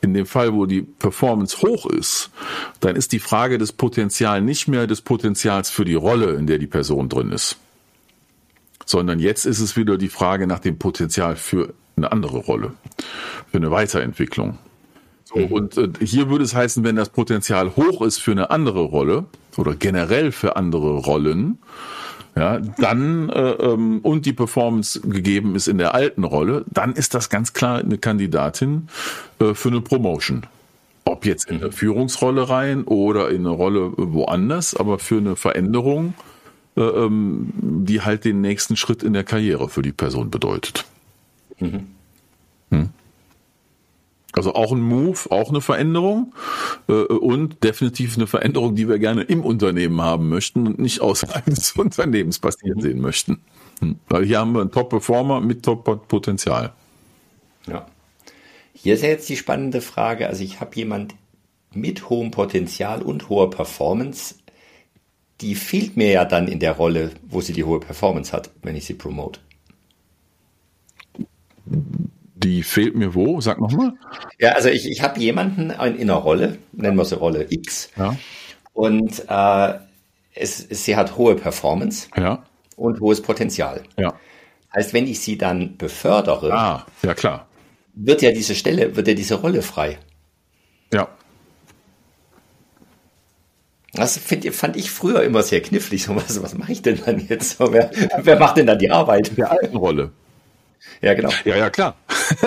in 0.02 0.14
dem 0.14 0.26
Fall, 0.26 0.54
wo 0.54 0.66
die 0.66 0.82
Performance 0.82 1.62
hoch 1.62 1.86
ist, 1.86 2.32
dann 2.80 2.96
ist 2.96 3.12
die 3.12 3.20
Frage 3.20 3.58
des 3.58 3.74
Potenzials 3.74 4.44
nicht 4.44 4.68
mehr 4.70 4.88
des 4.88 5.02
Potenzials 5.02 5.70
für 5.70 5.84
die 5.84 5.96
Rolle, 5.96 6.32
in 6.36 6.48
der 6.48 6.58
die 6.58 6.68
Person 6.68 7.10
drin 7.10 7.32
ist 7.32 7.58
sondern 8.92 9.20
jetzt 9.20 9.46
ist 9.46 9.60
es 9.60 9.76
wieder 9.76 9.98
die 9.98 10.10
Frage 10.10 10.46
nach 10.46 10.60
dem 10.60 10.78
Potenzial 10.78 11.36
für 11.36 11.74
eine 11.96 12.12
andere 12.12 12.40
Rolle, 12.40 12.74
für 13.50 13.58
eine 13.58 13.72
Weiterentwicklung. 13.72 14.58
So, 15.24 15.40
mhm. 15.40 15.46
und 15.46 15.78
äh, 15.78 15.90
hier 16.02 16.30
würde 16.30 16.44
es 16.44 16.54
heißen, 16.54 16.84
wenn 16.84 16.98
das 16.98 17.10
Potenzial 17.10 17.76
hoch 17.76 18.02
ist 18.02 18.20
für 18.20 18.32
eine 18.32 18.52
andere 18.52 18.82
Rolle 18.82 19.26
oder 19.58 19.76
generell 19.76 20.32
für 20.32 20.58
andere 20.58 20.98
Rollen, 20.98 21.58
ja, 22.36 22.60
dann 22.60 23.30
äh, 23.30 23.52
ähm, 23.52 24.00
und 24.04 24.26
die 24.26 24.34
Performance 24.34 25.02
gegeben 25.02 25.56
ist 25.56 25.68
in 25.68 25.78
der 25.78 25.94
alten 25.94 26.24
Rolle, 26.24 26.66
dann 26.70 26.94
ist 26.94 27.14
das 27.14 27.30
ganz 27.30 27.54
klar 27.54 27.80
eine 27.80 27.98
Kandidatin 27.98 28.88
äh, 29.40 29.54
für 29.54 29.70
eine 29.70 29.82
Promotion. 29.82 30.46
Ob 31.04 31.26
jetzt 31.26 31.50
in 31.50 31.58
eine 31.58 31.72
Führungsrolle 31.72 32.48
rein 32.48 32.84
oder 32.84 33.30
in 33.30 33.46
eine 33.46 33.50
Rolle 33.50 33.92
woanders, 33.98 34.76
aber 34.76 35.00
für 35.00 35.18
eine 35.18 35.36
Veränderung 35.36 36.14
ähm, 36.78 37.52
die 37.86 38.02
halt 38.02 38.26
den 38.26 38.42
nächsten 38.42 38.76
Schritt 38.76 39.04
in 39.04 39.14
der 39.14 39.24
Karriere 39.24 39.70
für 39.70 39.82
die 39.82 39.92
Person 39.92 40.32
bedeutet. 40.32 40.86
Mhm. 41.60 41.88
Hm? 42.70 42.90
Also 44.34 44.56
auch 44.56 44.72
ein 44.72 44.82
Move, 44.82 45.20
auch 45.30 45.50
eine 45.50 45.60
Veränderung 45.60 46.34
äh, 46.88 46.94
und 46.94 47.64
definitiv 47.64 48.16
eine 48.16 48.28
Veränderung, 48.28 48.76
die 48.76 48.88
wir 48.88 48.98
gerne 48.98 49.24
im 49.24 49.44
Unternehmen 49.44 50.02
haben 50.02 50.30
möchten 50.30 50.68
und 50.68 50.80
nicht 50.80 51.02
außerhalb 51.02 51.46
des 51.54 51.74
Unternehmens 51.74 52.40
passieren 52.40 52.78
mhm. 52.78 52.82
sehen 52.82 53.02
möchten. 53.02 53.42
Hm. 53.82 53.98
Weil 54.08 54.26
hier 54.26 54.40
haben 54.40 54.54
wir 54.54 54.62
einen 54.62 54.72
Top-Performer 54.72 55.42
mit 55.42 55.64
Top-Potenzial. 55.64 56.72
Ja. 57.68 57.86
Hier 58.74 58.94
ist 58.94 59.04
ja 59.04 59.10
jetzt 59.10 59.28
die 59.28 59.38
spannende 59.38 59.82
Frage. 59.82 60.28
Also 60.28 60.44
ich 60.44 60.62
habe 60.62 60.76
jemand 60.76 61.16
mit 61.74 62.10
hohem 62.10 62.32
Potenzial 62.32 63.02
und 63.02 63.30
hoher 63.30 63.50
Performance 63.50 64.36
die 65.42 65.56
fehlt 65.56 65.98
mir 65.98 66.12
ja 66.12 66.26
dann 66.26 66.48
in 66.48 66.60
der 66.60 66.74
Rolle, 66.74 67.12
wo 67.28 67.42
sie 67.42 67.54
die 67.54 67.64
hohe 67.64 67.80
Performance 67.80 68.32
hat, 68.32 68.52
wenn 68.62 68.76
ich 68.76 68.86
sie 68.86 68.94
promote. 68.94 69.40
Die 71.66 72.64
fehlt 72.64 72.96
mir 72.96 73.14
wo? 73.14 73.40
Sag 73.42 73.60
nochmal. 73.60 73.94
Ja, 74.40 74.54
also 74.54 74.70
ich, 74.70 74.88
ich 74.88 75.02
habe 75.02 75.20
jemanden 75.20 75.70
in 75.70 75.72
einer 75.80 76.14
Rolle, 76.14 76.58
nennen 76.72 76.98
wir 76.98 77.06
sie 77.06 77.16
Rolle 77.16 77.48
X. 77.50 77.90
Ja. 77.98 78.16
Und 78.74 79.26
äh, 79.28 79.74
es, 80.34 80.58
sie 80.70 80.96
hat 80.96 81.18
hohe 81.18 81.36
Performance 81.36 82.08
ja. 82.18 82.44
und 82.76 83.00
hohes 83.00 83.22
Potenzial. 83.22 83.84
Ja. 83.98 84.14
Heißt, 84.74 84.94
wenn 84.94 85.08
ich 85.08 85.20
sie 85.20 85.38
dann 85.38 85.78
befördere, 85.78 86.54
ah, 86.54 86.86
ja 87.04 87.14
klar. 87.14 87.48
wird 87.94 88.22
ja 88.22 88.32
diese 88.32 88.56
Stelle, 88.56 88.96
wird 88.96 89.08
ja 89.08 89.14
diese 89.14 89.36
Rolle 89.36 89.62
frei. 89.62 90.00
Ja. 90.94 91.10
Das 93.94 94.18
find, 94.18 94.46
fand 94.54 94.78
ich 94.78 94.90
früher 94.90 95.24
immer 95.24 95.44
sehr 95.44 95.62
knifflig. 95.62 96.04
So, 96.08 96.16
was, 96.16 96.42
was 96.42 96.58
mache 96.58 96.72
ich 96.72 96.82
denn 96.82 97.00
dann 97.06 97.20
jetzt? 97.28 97.58
So, 97.58 97.72
wer, 97.74 97.92
wer 98.22 98.40
macht 98.40 98.58
denn 98.58 98.68
dann 98.68 98.80
die 98.80 98.92
Arbeit? 98.92 99.38
Der 99.38 99.52
alten 99.52 99.76
Rolle. 99.76 100.12
Ja, 101.02 101.16
genau. 101.16 101.30
Ja, 101.46 101.58
ja, 101.58 101.70
klar. 101.70 101.96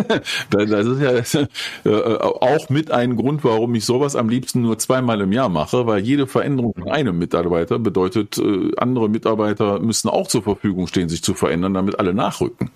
das 0.50 0.70
ist 0.70 1.34
ja 1.34 1.40
äh, 1.84 2.16
auch 2.18 2.68
mit 2.68 2.90
ein 2.90 3.16
Grund, 3.16 3.42
warum 3.42 3.74
ich 3.74 3.84
sowas 3.84 4.14
am 4.14 4.28
liebsten 4.28 4.62
nur 4.62 4.78
zweimal 4.78 5.20
im 5.20 5.32
Jahr 5.32 5.48
mache, 5.48 5.86
weil 5.86 6.00
jede 6.00 6.26
Veränderung 6.28 6.74
von 6.74 6.88
einem 6.88 7.18
Mitarbeiter 7.18 7.80
bedeutet, 7.80 8.38
äh, 8.38 8.70
andere 8.76 9.08
Mitarbeiter 9.08 9.80
müssen 9.80 10.08
auch 10.08 10.28
zur 10.28 10.42
Verfügung 10.42 10.86
stehen, 10.86 11.08
sich 11.08 11.22
zu 11.22 11.34
verändern, 11.34 11.74
damit 11.74 11.98
alle 11.98 12.14
nachrücken. 12.14 12.70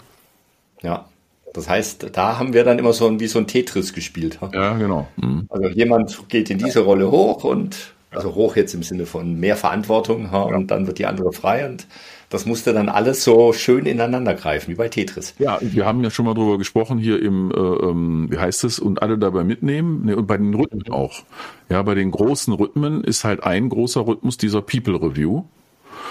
Ja. 0.82 1.08
Das 1.54 1.68
heißt, 1.68 2.10
da 2.12 2.38
haben 2.38 2.52
wir 2.52 2.64
dann 2.64 2.78
immer 2.78 2.92
so 2.92 3.06
ein, 3.06 3.20
wie 3.20 3.26
so 3.26 3.38
ein 3.38 3.46
Tetris 3.46 3.92
gespielt. 3.92 4.38
Ja, 4.52 4.76
genau. 4.76 5.08
Mhm. 5.16 5.46
Also 5.48 5.68
jemand 5.68 6.28
geht 6.28 6.50
in 6.50 6.58
diese 6.58 6.80
Rolle 6.80 7.10
hoch 7.10 7.44
und 7.44 7.94
also 8.10 8.34
hoch 8.34 8.56
jetzt 8.56 8.74
im 8.74 8.82
Sinne 8.82 9.06
von 9.06 9.38
mehr 9.38 9.56
Verantwortung 9.56 10.30
ha, 10.30 10.48
ja. 10.48 10.56
und 10.56 10.70
dann 10.70 10.86
wird 10.86 10.98
die 10.98 11.06
andere 11.06 11.32
frei 11.32 11.66
und 11.68 11.86
das 12.30 12.44
musste 12.44 12.72
dann 12.74 12.88
alles 12.88 13.24
so 13.24 13.52
schön 13.52 13.86
ineinander 13.86 14.34
greifen, 14.34 14.70
wie 14.70 14.74
bei 14.74 14.88
Tetris. 14.88 15.34
Ja, 15.38 15.58
wir 15.60 15.86
haben 15.86 16.04
ja 16.04 16.10
schon 16.10 16.26
mal 16.26 16.34
drüber 16.34 16.58
gesprochen 16.58 16.98
hier 16.98 17.22
im, 17.22 17.50
äh, 17.50 17.56
ähm, 17.56 18.26
wie 18.30 18.38
heißt 18.38 18.64
es, 18.64 18.78
und 18.78 19.00
alle 19.02 19.16
dabei 19.16 19.44
mitnehmen, 19.44 20.04
ne, 20.04 20.16
und 20.16 20.26
bei 20.26 20.36
den 20.36 20.52
Rhythmen 20.52 20.90
auch. 20.90 21.22
Ja, 21.70 21.82
bei 21.82 21.94
den 21.94 22.10
großen 22.10 22.52
Rhythmen 22.52 23.02
ist 23.02 23.24
halt 23.24 23.44
ein 23.44 23.70
großer 23.70 24.06
Rhythmus 24.06 24.36
dieser 24.36 24.60
People 24.60 25.00
Review. 25.00 25.44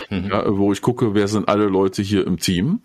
Mhm. 0.09 0.29
Ja, 0.29 0.43
wo 0.57 0.71
ich 0.71 0.81
gucke, 0.81 1.13
wer 1.13 1.27
sind 1.27 1.49
alle 1.49 1.65
Leute 1.65 2.01
hier 2.01 2.25
im 2.25 2.37
Team. 2.37 2.79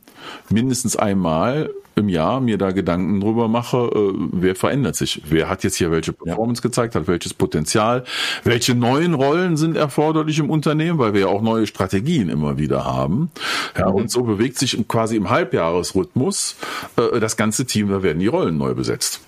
Mindestens 0.51 0.97
einmal 0.97 1.71
im 1.95 2.09
Jahr 2.09 2.41
mir 2.41 2.59
da 2.59 2.71
Gedanken 2.71 3.21
drüber 3.21 3.49
mache, 3.49 3.77
äh, 3.77 4.13
wer 4.33 4.55
verändert 4.55 4.97
sich, 4.97 5.23
wer 5.29 5.49
hat 5.49 5.65
jetzt 5.65 5.77
hier 5.77 5.91
welche 5.91 6.13
Performance 6.13 6.61
ja. 6.61 6.69
gezeigt, 6.69 6.95
hat 6.95 7.07
welches 7.07 7.35
Potenzial, 7.35 8.05
welche 8.45 8.75
neuen 8.75 9.15
Rollen 9.15 9.57
sind 9.57 9.77
erforderlich 9.77 10.39
im 10.39 10.51
Unternehmen, 10.51 10.99
weil 10.99 11.13
wir 11.13 11.23
ja 11.23 11.27
auch 11.27 11.43
neue 11.43 11.67
Strategien 11.67 12.29
immer 12.29 12.59
wieder 12.59 12.85
haben. 12.85 13.31
Ja, 13.77 13.89
mhm. 13.89 13.95
und 13.95 14.11
so 14.11 14.23
bewegt 14.23 14.59
sich 14.59 14.77
quasi 14.89 15.17
im 15.17 15.31
Halbjahresrhythmus 15.31 16.57
äh, 16.97 17.21
das 17.21 17.37
ganze 17.37 17.67
Team, 17.67 17.89
da 17.89 18.03
werden 18.03 18.21
die 18.21 18.27
Rollen 18.27 18.57
neu 18.57 18.75
besetzt. 18.75 19.21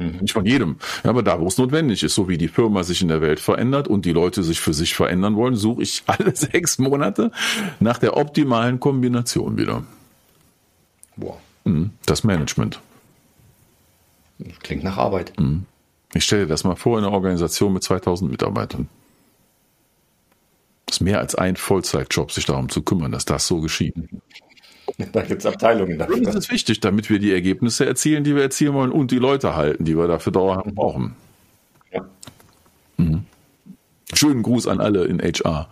Mhm. 0.00 0.18
Nicht 0.22 0.32
von 0.32 0.46
jedem. 0.46 0.76
Ja, 1.04 1.10
aber 1.10 1.22
da, 1.22 1.38
wo 1.40 1.46
es 1.46 1.58
notwendig 1.58 2.02
ist, 2.02 2.14
so 2.14 2.28
wie 2.28 2.38
die 2.38 2.48
Firma 2.48 2.82
sich 2.82 3.02
in 3.02 3.08
der 3.08 3.20
Welt 3.20 3.38
verändert 3.38 3.86
und 3.86 4.06
die 4.06 4.12
Leute 4.12 4.42
sich 4.42 4.58
für 4.58 4.72
sich 4.72 4.94
verändern 4.94 5.36
wollen, 5.36 5.56
suche 5.56 5.82
ich 5.82 6.02
alle 6.06 6.34
sechs 6.34 6.78
Monate 6.78 7.30
nach 7.78 7.98
der 7.98 8.16
optimalen 8.16 8.80
Kombination 8.80 9.58
wieder. 9.58 9.84
Boah. 11.16 11.38
Mhm. 11.64 11.90
Das 12.06 12.24
Management. 12.24 12.80
Klingt 14.62 14.82
nach 14.82 14.96
Arbeit. 14.96 15.38
Mhm. 15.38 15.66
Ich 16.14 16.24
stelle 16.24 16.42
dir 16.42 16.48
das 16.48 16.64
mal 16.64 16.76
vor 16.76 16.98
in 16.98 17.04
einer 17.04 17.12
Organisation 17.12 17.72
mit 17.74 17.82
2000 17.82 18.30
Mitarbeitern. 18.30 18.88
Das 20.86 20.96
ist 20.96 21.00
mehr 21.02 21.20
als 21.20 21.34
ein 21.34 21.56
Vollzeitjob, 21.56 22.32
sich 22.32 22.46
darum 22.46 22.68
zu 22.68 22.82
kümmern, 22.82 23.12
dass 23.12 23.26
das 23.26 23.46
so 23.46 23.60
geschieht. 23.60 23.94
Da 25.12 25.22
gibt 25.22 25.40
es 25.40 25.46
Abteilungen 25.46 25.98
dafür. 25.98 26.20
Das 26.20 26.34
ist 26.34 26.50
wichtig, 26.50 26.80
damit 26.80 27.10
wir 27.10 27.18
die 27.18 27.32
Ergebnisse 27.32 27.86
erzielen, 27.86 28.24
die 28.24 28.34
wir 28.34 28.42
erzielen 28.42 28.74
wollen 28.74 28.92
und 28.92 29.10
die 29.10 29.18
Leute 29.18 29.56
halten, 29.56 29.84
die 29.84 29.96
wir 29.96 30.06
dafür 30.06 30.32
dauerhaft 30.32 30.74
brauchen. 30.74 31.16
Ja. 31.92 32.08
Mhm. 32.96 33.24
Schönen 34.12 34.42
Gruß 34.42 34.66
an 34.66 34.80
alle 34.80 35.04
in 35.04 35.20
HR. 35.20 35.68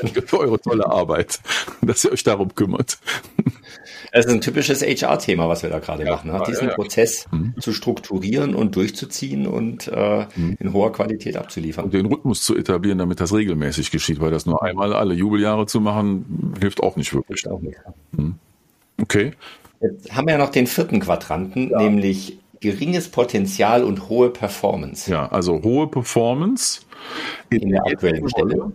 Danke 0.00 0.22
für 0.26 0.40
eure 0.40 0.60
tolle 0.60 0.86
Arbeit, 0.86 1.40
dass 1.82 2.04
ihr 2.04 2.12
euch 2.12 2.22
darum 2.22 2.54
kümmert. 2.54 2.98
Es 4.18 4.26
ist 4.26 4.32
ein 4.32 4.40
typisches 4.40 4.82
HR-Thema, 4.82 5.48
was 5.48 5.62
wir 5.62 5.70
da 5.70 5.78
gerade 5.78 6.04
ja, 6.04 6.10
machen. 6.10 6.32
Ne? 6.32 6.42
Diesen 6.48 6.64
ja, 6.64 6.70
ja. 6.70 6.74
Prozess 6.74 7.26
mhm. 7.30 7.54
zu 7.60 7.72
strukturieren 7.72 8.56
und 8.56 8.74
durchzuziehen 8.74 9.46
und 9.46 9.86
äh, 9.86 10.26
mhm. 10.34 10.56
in 10.58 10.72
hoher 10.72 10.92
Qualität 10.92 11.36
abzuliefern. 11.36 11.84
Und 11.84 11.94
den 11.94 12.06
Rhythmus 12.06 12.42
zu 12.42 12.56
etablieren, 12.56 12.98
damit 12.98 13.20
das 13.20 13.32
regelmäßig 13.32 13.92
geschieht, 13.92 14.18
weil 14.18 14.32
das 14.32 14.44
nur 14.44 14.60
einmal 14.62 14.92
alle 14.92 15.14
Jubeljahre 15.14 15.66
zu 15.66 15.80
machen, 15.80 16.54
hilft 16.58 16.82
auch 16.82 16.96
nicht 16.96 17.14
wirklich. 17.14 17.42
Hilft 17.42 17.54
auch 17.54 17.60
nicht. 17.60 17.78
Mhm. 18.10 18.34
Okay. 19.00 19.34
Jetzt 19.80 20.12
haben 20.12 20.26
wir 20.26 20.32
ja 20.32 20.38
noch 20.38 20.50
den 20.50 20.66
vierten 20.66 20.98
Quadranten, 20.98 21.68
nämlich 21.68 22.38
geringes 22.58 23.08
Potenzial 23.08 23.84
und 23.84 24.08
hohe 24.08 24.30
Performance. 24.30 25.08
Ja, 25.08 25.28
also 25.28 25.62
hohe 25.62 25.86
Performance 25.86 26.80
in, 27.50 27.60
in 27.60 27.70
der 27.70 27.86
aktuellen 27.86 28.26
Rolle 28.26 28.72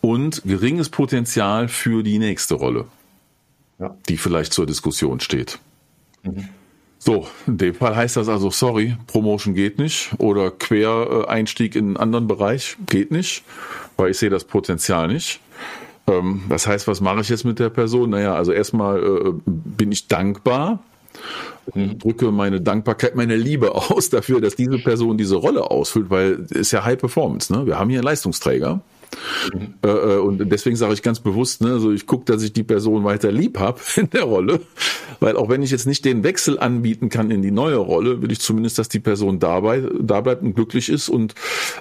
und 0.00 0.42
geringes 0.44 0.90
Potenzial 0.90 1.66
für 1.66 2.04
die 2.04 2.20
nächste 2.20 2.54
Rolle 2.54 2.84
ja. 3.78 3.96
die 4.08 4.16
vielleicht 4.16 4.52
zur 4.52 4.66
Diskussion 4.66 5.20
steht. 5.20 5.58
Mhm. 6.22 6.48
So, 6.98 7.26
in 7.46 7.58
dem 7.58 7.74
Fall 7.74 7.94
heißt 7.94 8.16
das 8.16 8.28
also, 8.28 8.50
sorry, 8.50 8.96
Promotion 9.06 9.54
geht 9.54 9.78
nicht 9.78 10.12
oder 10.18 10.50
Quereinstieg 10.50 11.76
in 11.76 11.88
einen 11.88 11.96
anderen 11.98 12.26
Bereich 12.26 12.78
geht 12.88 13.10
nicht, 13.10 13.44
weil 13.98 14.10
ich 14.10 14.18
sehe 14.18 14.30
das 14.30 14.44
Potenzial 14.44 15.08
nicht. 15.08 15.40
Ähm, 16.06 16.44
das 16.48 16.66
heißt, 16.66 16.88
was 16.88 17.02
mache 17.02 17.20
ich 17.20 17.28
jetzt 17.28 17.44
mit 17.44 17.58
der 17.58 17.68
Person? 17.68 18.10
Naja, 18.10 18.34
also 18.34 18.52
erstmal 18.52 19.02
äh, 19.02 19.32
bin 19.44 19.92
ich 19.92 20.08
dankbar, 20.08 20.82
mhm. 21.74 21.98
drücke 21.98 22.30
meine 22.30 22.62
Dankbarkeit, 22.62 23.16
meine 23.16 23.36
Liebe 23.36 23.74
aus 23.90 24.08
dafür, 24.08 24.40
dass 24.40 24.56
diese 24.56 24.78
Person 24.78 25.18
diese 25.18 25.36
Rolle 25.36 25.70
ausfüllt, 25.70 26.08
weil 26.08 26.46
es 26.46 26.52
ist 26.52 26.72
ja 26.72 26.84
High 26.84 26.98
Performance. 26.98 27.52
Ne? 27.52 27.66
Wir 27.66 27.78
haben 27.78 27.90
hier 27.90 27.98
einen 27.98 28.06
Leistungsträger 28.06 28.80
Mhm. 29.52 29.74
Äh, 29.82 30.16
und 30.16 30.50
deswegen 30.50 30.76
sage 30.76 30.94
ich 30.94 31.02
ganz 31.02 31.20
bewusst, 31.20 31.60
ne, 31.60 31.72
also 31.72 31.92
ich 31.92 32.06
gucke, 32.06 32.24
dass 32.24 32.42
ich 32.42 32.52
die 32.52 32.62
Person 32.62 33.04
weiter 33.04 33.32
lieb 33.32 33.58
habe 33.58 33.80
in 33.96 34.10
der 34.10 34.24
Rolle, 34.24 34.60
weil 35.20 35.36
auch 35.36 35.48
wenn 35.48 35.62
ich 35.62 35.70
jetzt 35.70 35.86
nicht 35.86 36.04
den 36.04 36.22
Wechsel 36.24 36.58
anbieten 36.58 37.08
kann 37.08 37.30
in 37.30 37.42
die 37.42 37.50
neue 37.50 37.76
Rolle, 37.76 38.22
will 38.22 38.32
ich 38.32 38.40
zumindest, 38.40 38.78
dass 38.78 38.88
die 38.88 39.00
Person 39.00 39.38
dabei 39.38 39.82
da 40.00 40.20
bleibt 40.20 40.42
und 40.42 40.54
glücklich 40.54 40.88
ist. 40.88 41.08
Und 41.08 41.34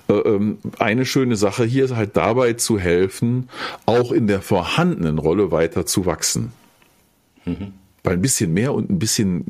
äh, 0.08 0.14
ähm, 0.14 0.58
eine 0.80 1.06
schöne 1.06 1.36
Sache 1.36 1.64
hier 1.64 1.86
ist 1.86 1.96
halt 1.96 2.16
dabei 2.18 2.54
zu 2.54 2.80
helfen, 2.80 3.50
auch 3.86 4.12
in 4.12 4.28
der 4.28 4.42
vorhandenen 4.42 5.18
Rolle 5.18 5.52
weiter 5.52 5.86
zu 5.86 6.06
wachsen. 6.06 6.52
Mhm. 7.46 7.74
Weil 8.04 8.14
ein 8.14 8.22
bisschen 8.22 8.54
mehr 8.54 8.74
und 8.74 8.90
ein 8.90 9.00
bisschen 9.00 9.46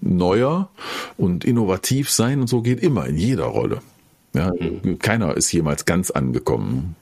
neuer 0.00 0.70
und 1.16 1.44
innovativ 1.44 2.10
sein 2.10 2.40
und 2.40 2.46
so 2.46 2.62
geht 2.62 2.80
immer 2.80 3.06
in 3.06 3.16
jeder 3.16 3.44
Rolle. 3.44 3.80
Ja, 4.34 4.52
mhm. 4.52 4.98
Keiner 4.98 5.36
ist 5.36 5.52
jemals 5.52 5.84
ganz 5.84 6.10
angekommen. 6.10 6.96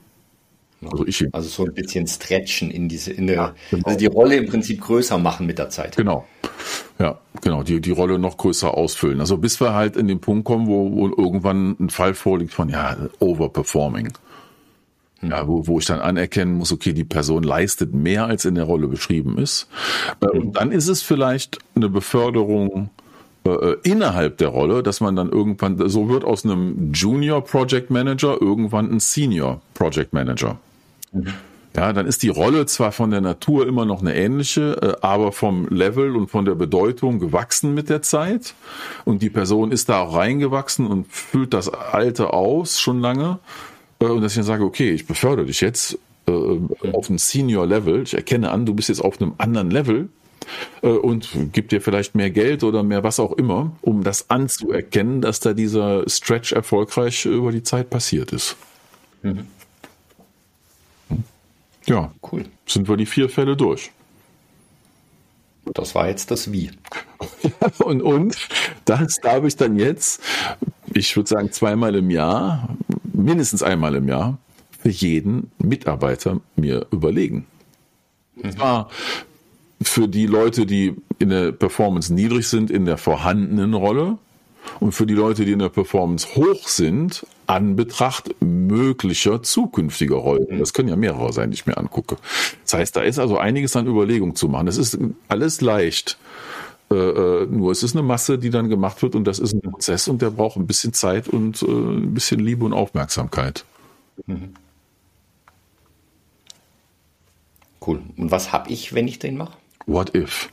Also, 0.85 1.07
ich, 1.07 1.27
also 1.33 1.49
so 1.49 1.65
ein 1.65 1.73
bisschen 1.73 2.05
stretchen 2.05 2.69
in 2.69 2.87
diese, 2.87 3.11
in 3.11 3.27
der, 3.27 3.35
ja, 3.35 3.55
genau. 3.71 3.85
also 3.85 3.97
die 3.97 4.05
Rolle 4.05 4.35
im 4.35 4.47
Prinzip 4.47 4.81
größer 4.81 5.17
machen 5.17 5.47
mit 5.47 5.57
der 5.57 5.69
Zeit. 5.69 5.95
Genau. 5.95 6.27
Ja, 6.99 7.19
genau, 7.41 7.63
die, 7.63 7.81
die 7.81 7.91
Rolle 7.91 8.19
noch 8.19 8.37
größer 8.37 8.73
ausfüllen. 8.73 9.19
Also 9.19 9.37
bis 9.37 9.59
wir 9.59 9.73
halt 9.73 9.95
in 9.95 10.07
den 10.07 10.19
Punkt 10.19 10.45
kommen, 10.45 10.67
wo, 10.67 10.91
wo 10.91 11.07
irgendwann 11.07 11.75
ein 11.79 11.89
Fall 11.89 12.13
vorliegt 12.13 12.53
von, 12.53 12.69
ja, 12.69 12.95
overperforming. 13.19 14.13
Hm. 15.19 15.31
Ja, 15.31 15.47
wo, 15.47 15.65
wo 15.65 15.79
ich 15.79 15.85
dann 15.85 15.99
anerkennen 15.99 16.53
muss, 16.53 16.71
okay, 16.71 16.93
die 16.93 17.03
Person 17.03 17.41
leistet 17.41 17.93
mehr, 17.93 18.25
als 18.25 18.45
in 18.45 18.53
der 18.53 18.65
Rolle 18.65 18.87
beschrieben 18.87 19.39
ist. 19.39 19.67
Äh, 20.21 20.25
mhm. 20.25 20.41
Und 20.41 20.57
dann 20.57 20.71
ist 20.71 20.87
es 20.87 21.01
vielleicht 21.01 21.57
eine 21.75 21.89
Beförderung, 21.89 22.91
äh, 23.55 23.77
innerhalb 23.83 24.37
der 24.37 24.49
Rolle, 24.49 24.83
dass 24.83 25.01
man 25.01 25.15
dann 25.15 25.29
irgendwann, 25.29 25.89
so 25.89 26.09
wird 26.09 26.23
aus 26.23 26.45
einem 26.45 26.91
Junior 26.93 27.43
Project 27.43 27.89
Manager 27.89 28.41
irgendwann 28.41 28.91
ein 28.91 28.99
Senior 28.99 29.61
Project 29.73 30.13
Manager. 30.13 30.57
Mhm. 31.11 31.33
Ja, 31.75 31.93
dann 31.93 32.07
ist 32.07 32.23
die 32.23 32.29
Rolle 32.29 32.65
zwar 32.65 32.91
von 32.91 33.11
der 33.11 33.21
Natur 33.21 33.67
immer 33.67 33.85
noch 33.85 34.01
eine 34.01 34.15
ähnliche, 34.15 34.81
äh, 34.81 35.05
aber 35.05 35.31
vom 35.31 35.67
Level 35.67 36.15
und 36.15 36.31
von 36.31 36.43
der 36.43 36.55
Bedeutung 36.55 37.19
gewachsen 37.19 37.75
mit 37.75 37.89
der 37.89 38.01
Zeit. 38.01 38.55
Und 39.05 39.21
die 39.21 39.29
Person 39.29 39.71
ist 39.71 39.89
da 39.89 40.01
auch 40.01 40.15
reingewachsen 40.15 40.87
und 40.87 41.05
füllt 41.07 41.53
das 41.53 41.69
Alte 41.69 42.33
aus 42.33 42.79
schon 42.79 42.99
lange. 42.99 43.37
Äh, 43.99 44.05
und 44.05 44.21
dass 44.21 44.31
ich 44.31 44.37
dann 44.37 44.45
sage, 44.45 44.63
okay, 44.63 44.89
ich 44.89 45.05
befördere 45.05 45.45
dich 45.45 45.61
jetzt 45.61 45.99
äh, 46.27 46.31
auf 46.93 47.11
ein 47.11 47.19
Senior 47.19 47.67
Level. 47.67 48.01
Ich 48.01 48.15
erkenne 48.15 48.49
an, 48.49 48.65
du 48.65 48.73
bist 48.73 48.89
jetzt 48.89 49.01
auf 49.01 49.21
einem 49.21 49.33
anderen 49.37 49.69
Level 49.69 50.09
und 50.81 51.29
gib 51.53 51.69
dir 51.69 51.81
vielleicht 51.81 52.15
mehr 52.15 52.29
Geld 52.29 52.63
oder 52.63 52.83
mehr 52.83 53.03
was 53.03 53.19
auch 53.19 53.33
immer, 53.33 53.75
um 53.81 54.03
das 54.03 54.29
anzuerkennen, 54.29 55.21
dass 55.21 55.39
da 55.39 55.53
dieser 55.53 56.07
Stretch 56.09 56.51
erfolgreich 56.51 57.25
über 57.25 57.51
die 57.51 57.63
Zeit 57.63 57.89
passiert 57.89 58.31
ist. 58.31 58.55
Mhm. 59.21 59.47
Ja, 61.85 62.11
cool. 62.31 62.45
Sind 62.65 62.89
wir 62.89 62.97
die 62.97 63.05
vier 63.05 63.29
Fälle 63.29 63.55
durch. 63.55 63.91
Das 65.73 65.95
war 65.95 66.07
jetzt 66.07 66.31
das 66.31 66.51
Wie. 66.51 66.71
und, 67.79 68.01
und 68.01 68.37
das 68.85 69.17
darf 69.21 69.43
ich 69.43 69.55
dann 69.55 69.77
jetzt, 69.77 70.21
ich 70.93 71.15
würde 71.15 71.29
sagen, 71.29 71.51
zweimal 71.51 71.95
im 71.95 72.09
Jahr, 72.09 72.77
mindestens 73.03 73.63
einmal 73.63 73.95
im 73.95 74.07
Jahr, 74.07 74.37
für 74.79 74.89
jeden 74.89 75.51
Mitarbeiter 75.57 76.39
mir 76.55 76.85
überlegen. 76.91 77.45
Mhm. 78.35 78.43
Und 78.43 78.51
zwar 78.53 78.89
für 79.81 80.07
die 80.07 80.25
Leute, 80.25 80.65
die 80.65 80.95
in 81.19 81.29
der 81.29 81.51
Performance 81.51 82.13
niedrig 82.13 82.47
sind, 82.47 82.71
in 82.71 82.85
der 82.85 82.97
vorhandenen 82.97 83.73
Rolle 83.73 84.17
und 84.79 84.91
für 84.91 85.05
die 85.05 85.13
Leute, 85.13 85.45
die 85.45 85.51
in 85.51 85.59
der 85.59 85.69
Performance 85.69 86.35
hoch 86.35 86.67
sind, 86.67 87.25
an 87.45 87.75
Betracht 87.75 88.35
möglicher 88.41 89.41
zukünftiger 89.41 90.17
Rollen. 90.17 90.59
Das 90.59 90.73
können 90.73 90.89
ja 90.89 90.95
mehrere 90.95 91.31
sein, 91.31 91.51
die 91.51 91.55
ich 91.55 91.65
mir 91.65 91.77
angucke. 91.77 92.17
Das 92.63 92.73
heißt, 92.73 92.95
da 92.95 93.01
ist 93.01 93.19
also 93.19 93.37
einiges 93.37 93.75
an 93.75 93.87
Überlegung 93.87 94.35
zu 94.35 94.49
machen. 94.49 94.65
Das 94.65 94.77
ist 94.77 94.97
alles 95.29 95.61
leicht. 95.61 96.17
Äh, 96.89 96.95
äh, 96.95 97.45
nur 97.47 97.71
es 97.71 97.83
ist 97.83 97.95
eine 97.95 98.03
Masse, 98.03 98.37
die 98.37 98.49
dann 98.49 98.69
gemacht 98.69 99.01
wird 99.01 99.15
und 99.15 99.25
das 99.25 99.39
ist 99.39 99.53
ein 99.53 99.61
Prozess 99.61 100.07
und 100.07 100.21
der 100.21 100.29
braucht 100.29 100.57
ein 100.57 100.67
bisschen 100.67 100.93
Zeit 100.93 101.27
und 101.27 101.61
äh, 101.61 101.65
ein 101.65 102.13
bisschen 102.13 102.39
Liebe 102.39 102.65
und 102.65 102.73
Aufmerksamkeit. 102.73 103.65
Mhm. 104.25 104.53
Cool. 107.85 108.01
Und 108.17 108.31
was 108.31 108.51
habe 108.51 108.69
ich, 108.69 108.93
wenn 108.93 109.07
ich 109.07 109.19
den 109.19 109.37
mache? 109.37 109.53
What 109.87 110.13
if? 110.13 110.49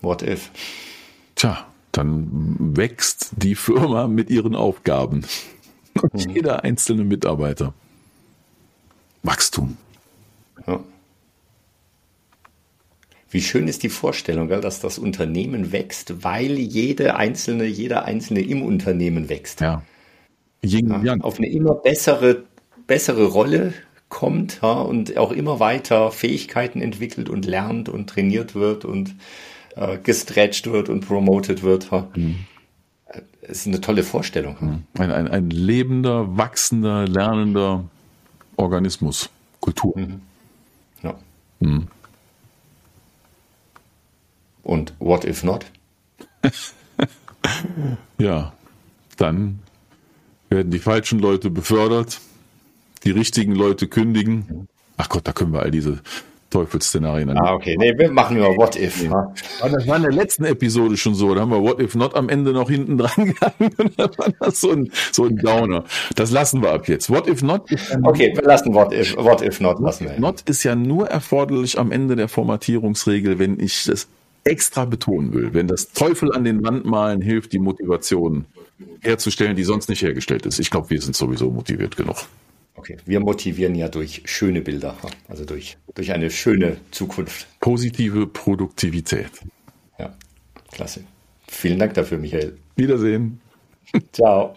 What 0.00 0.22
if? 0.22 0.50
Tja, 1.36 1.66
dann 1.92 2.76
wächst 2.76 3.30
die 3.36 3.54
Firma 3.54 4.08
mit 4.08 4.30
ihren 4.30 4.56
Aufgaben. 4.56 5.24
Und 6.00 6.26
mhm. 6.26 6.34
jeder 6.34 6.64
einzelne 6.64 7.04
Mitarbeiter. 7.04 7.74
Wachstum. 9.22 9.76
Ja. 10.66 10.80
Wie 13.30 13.42
schön 13.42 13.68
ist 13.68 13.82
die 13.82 13.88
Vorstellung, 13.90 14.48
dass 14.48 14.80
das 14.80 14.98
Unternehmen 14.98 15.72
wächst, 15.72 16.24
weil 16.24 16.58
jede 16.58 17.16
einzelne, 17.16 17.64
jeder 17.64 18.04
einzelne 18.04 18.40
im 18.40 18.62
Unternehmen 18.62 19.28
wächst. 19.28 19.60
Ja. 19.60 19.82
ja 20.62 21.16
auf 21.20 21.38
eine 21.38 21.48
immer 21.48 21.74
bessere, 21.74 22.44
bessere 22.86 23.26
Rolle 23.26 23.74
kommt 24.14 24.60
ja, 24.62 24.72
und 24.72 25.18
auch 25.18 25.32
immer 25.32 25.60
weiter 25.60 26.10
Fähigkeiten 26.12 26.80
entwickelt 26.80 27.28
und 27.28 27.44
lernt 27.44 27.88
und 27.88 28.08
trainiert 28.08 28.54
wird 28.54 28.84
und 28.84 29.14
äh, 29.74 29.98
gestretched 29.98 30.70
wird 30.70 30.88
und 30.88 31.06
promoted 31.06 31.62
wird. 31.62 31.90
Mhm. 32.16 32.46
Das 33.42 33.58
ist 33.58 33.66
eine 33.66 33.80
tolle 33.80 34.04
Vorstellung. 34.04 34.56
Mhm. 34.60 34.82
Ein, 34.98 35.10
ein, 35.10 35.28
ein 35.28 35.50
lebender, 35.50 36.36
wachsender, 36.36 37.06
lernender 37.06 37.84
Organismus, 38.56 39.28
Kultur. 39.60 39.98
Mhm. 39.98 40.20
Ja. 41.02 41.14
Mhm. 41.58 41.88
Und 44.62 44.94
what 45.00 45.24
if 45.24 45.42
not? 45.42 45.66
ja, 48.18 48.52
dann 49.16 49.58
werden 50.48 50.70
die 50.70 50.78
falschen 50.78 51.18
Leute 51.18 51.50
befördert, 51.50 52.20
die 53.04 53.10
richtigen 53.10 53.54
Leute 53.54 53.86
kündigen. 53.88 54.68
Ach 54.96 55.08
Gott, 55.08 55.26
da 55.26 55.32
können 55.32 55.52
wir 55.52 55.60
all 55.62 55.70
diese 55.70 56.00
Teufelszenarien. 56.54 57.36
Ah, 57.36 57.52
okay. 57.52 57.74
Nee, 57.76 57.92
wir 57.98 58.12
machen 58.12 58.36
nur 58.36 58.56
What 58.56 58.76
If. 58.76 59.02
Nee. 59.02 59.08
das 59.08 59.88
war 59.88 59.96
in 59.96 60.02
der 60.02 60.12
letzten 60.12 60.44
Episode 60.44 60.96
schon 60.96 61.16
so. 61.16 61.34
Da 61.34 61.40
haben 61.40 61.50
wir 61.50 61.60
What 61.60 61.80
If 61.80 61.96
Not 61.96 62.14
am 62.14 62.28
Ende 62.28 62.52
noch 62.52 62.70
hinten 62.70 62.96
dran 62.98 63.26
gegangen. 63.26 63.74
Und 63.76 63.98
dann 63.98 64.10
war 64.16 64.32
das 64.38 64.60
so 64.60 64.70
ein, 64.70 64.90
so 65.10 65.24
ein 65.24 65.36
Downer. 65.36 65.82
Das 66.14 66.30
lassen 66.30 66.62
wir 66.62 66.70
ab 66.70 66.88
jetzt. 66.88 67.10
What 67.10 67.26
If 67.26 67.42
Not 67.42 67.62
Okay, 68.04 68.32
wir 68.34 68.44
lassen 68.44 68.72
What 68.72 68.92
If, 68.92 69.16
What 69.16 69.42
If 69.42 69.60
Not 69.60 69.80
lassen 69.80 70.04
wir. 70.04 70.20
Not 70.20 70.42
ist 70.42 70.62
ja 70.62 70.76
nur 70.76 71.08
erforderlich 71.08 71.78
am 71.78 71.90
Ende 71.90 72.14
der 72.14 72.28
Formatierungsregel, 72.28 73.40
wenn 73.40 73.58
ich 73.58 73.84
das 73.84 74.06
extra 74.44 74.84
betonen 74.84 75.32
will. 75.34 75.54
Wenn 75.54 75.66
das 75.66 75.90
Teufel 75.92 76.32
an 76.32 76.44
den 76.44 76.62
Wand 76.62 76.84
malen 76.84 77.20
hilft, 77.20 77.52
die 77.52 77.58
Motivation 77.58 78.44
herzustellen, 79.00 79.56
die 79.56 79.64
sonst 79.64 79.88
nicht 79.88 80.02
hergestellt 80.02 80.46
ist. 80.46 80.60
Ich 80.60 80.70
glaube, 80.70 80.90
wir 80.90 81.00
sind 81.00 81.16
sowieso 81.16 81.50
motiviert 81.50 81.96
genug. 81.96 82.16
Okay, 82.84 82.98
wir 83.06 83.20
motivieren 83.20 83.74
ja 83.74 83.88
durch 83.88 84.20
schöne 84.26 84.60
Bilder, 84.60 84.94
also 85.26 85.46
durch, 85.46 85.78
durch 85.94 86.12
eine 86.12 86.30
schöne 86.30 86.76
Zukunft. 86.90 87.46
Positive 87.58 88.26
Produktivität. 88.26 89.30
Ja, 89.98 90.14
klasse. 90.70 91.02
Vielen 91.48 91.78
Dank 91.78 91.94
dafür, 91.94 92.18
Michael. 92.18 92.58
Wiedersehen. 92.76 93.40
Ciao. 94.12 94.54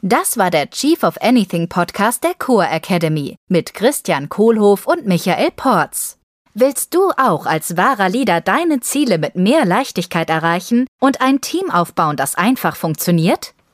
Das 0.00 0.38
war 0.38 0.50
der 0.50 0.70
Chief 0.70 1.02
of 1.02 1.20
Anything 1.20 1.68
Podcast 1.68 2.24
der 2.24 2.32
Core 2.32 2.70
Academy 2.70 3.36
mit 3.48 3.74
Christian 3.74 4.30
Kohlhoff 4.30 4.86
und 4.86 5.04
Michael 5.04 5.50
Porz. 5.54 6.16
Willst 6.54 6.94
du 6.94 7.10
auch 7.18 7.44
als 7.44 7.76
wahrer 7.76 8.08
Leader 8.08 8.40
deine 8.40 8.80
Ziele 8.80 9.18
mit 9.18 9.36
mehr 9.36 9.66
Leichtigkeit 9.66 10.30
erreichen 10.30 10.86
und 10.98 11.20
ein 11.20 11.42
Team 11.42 11.70
aufbauen, 11.70 12.16
das 12.16 12.36
einfach 12.36 12.76
funktioniert? 12.76 13.52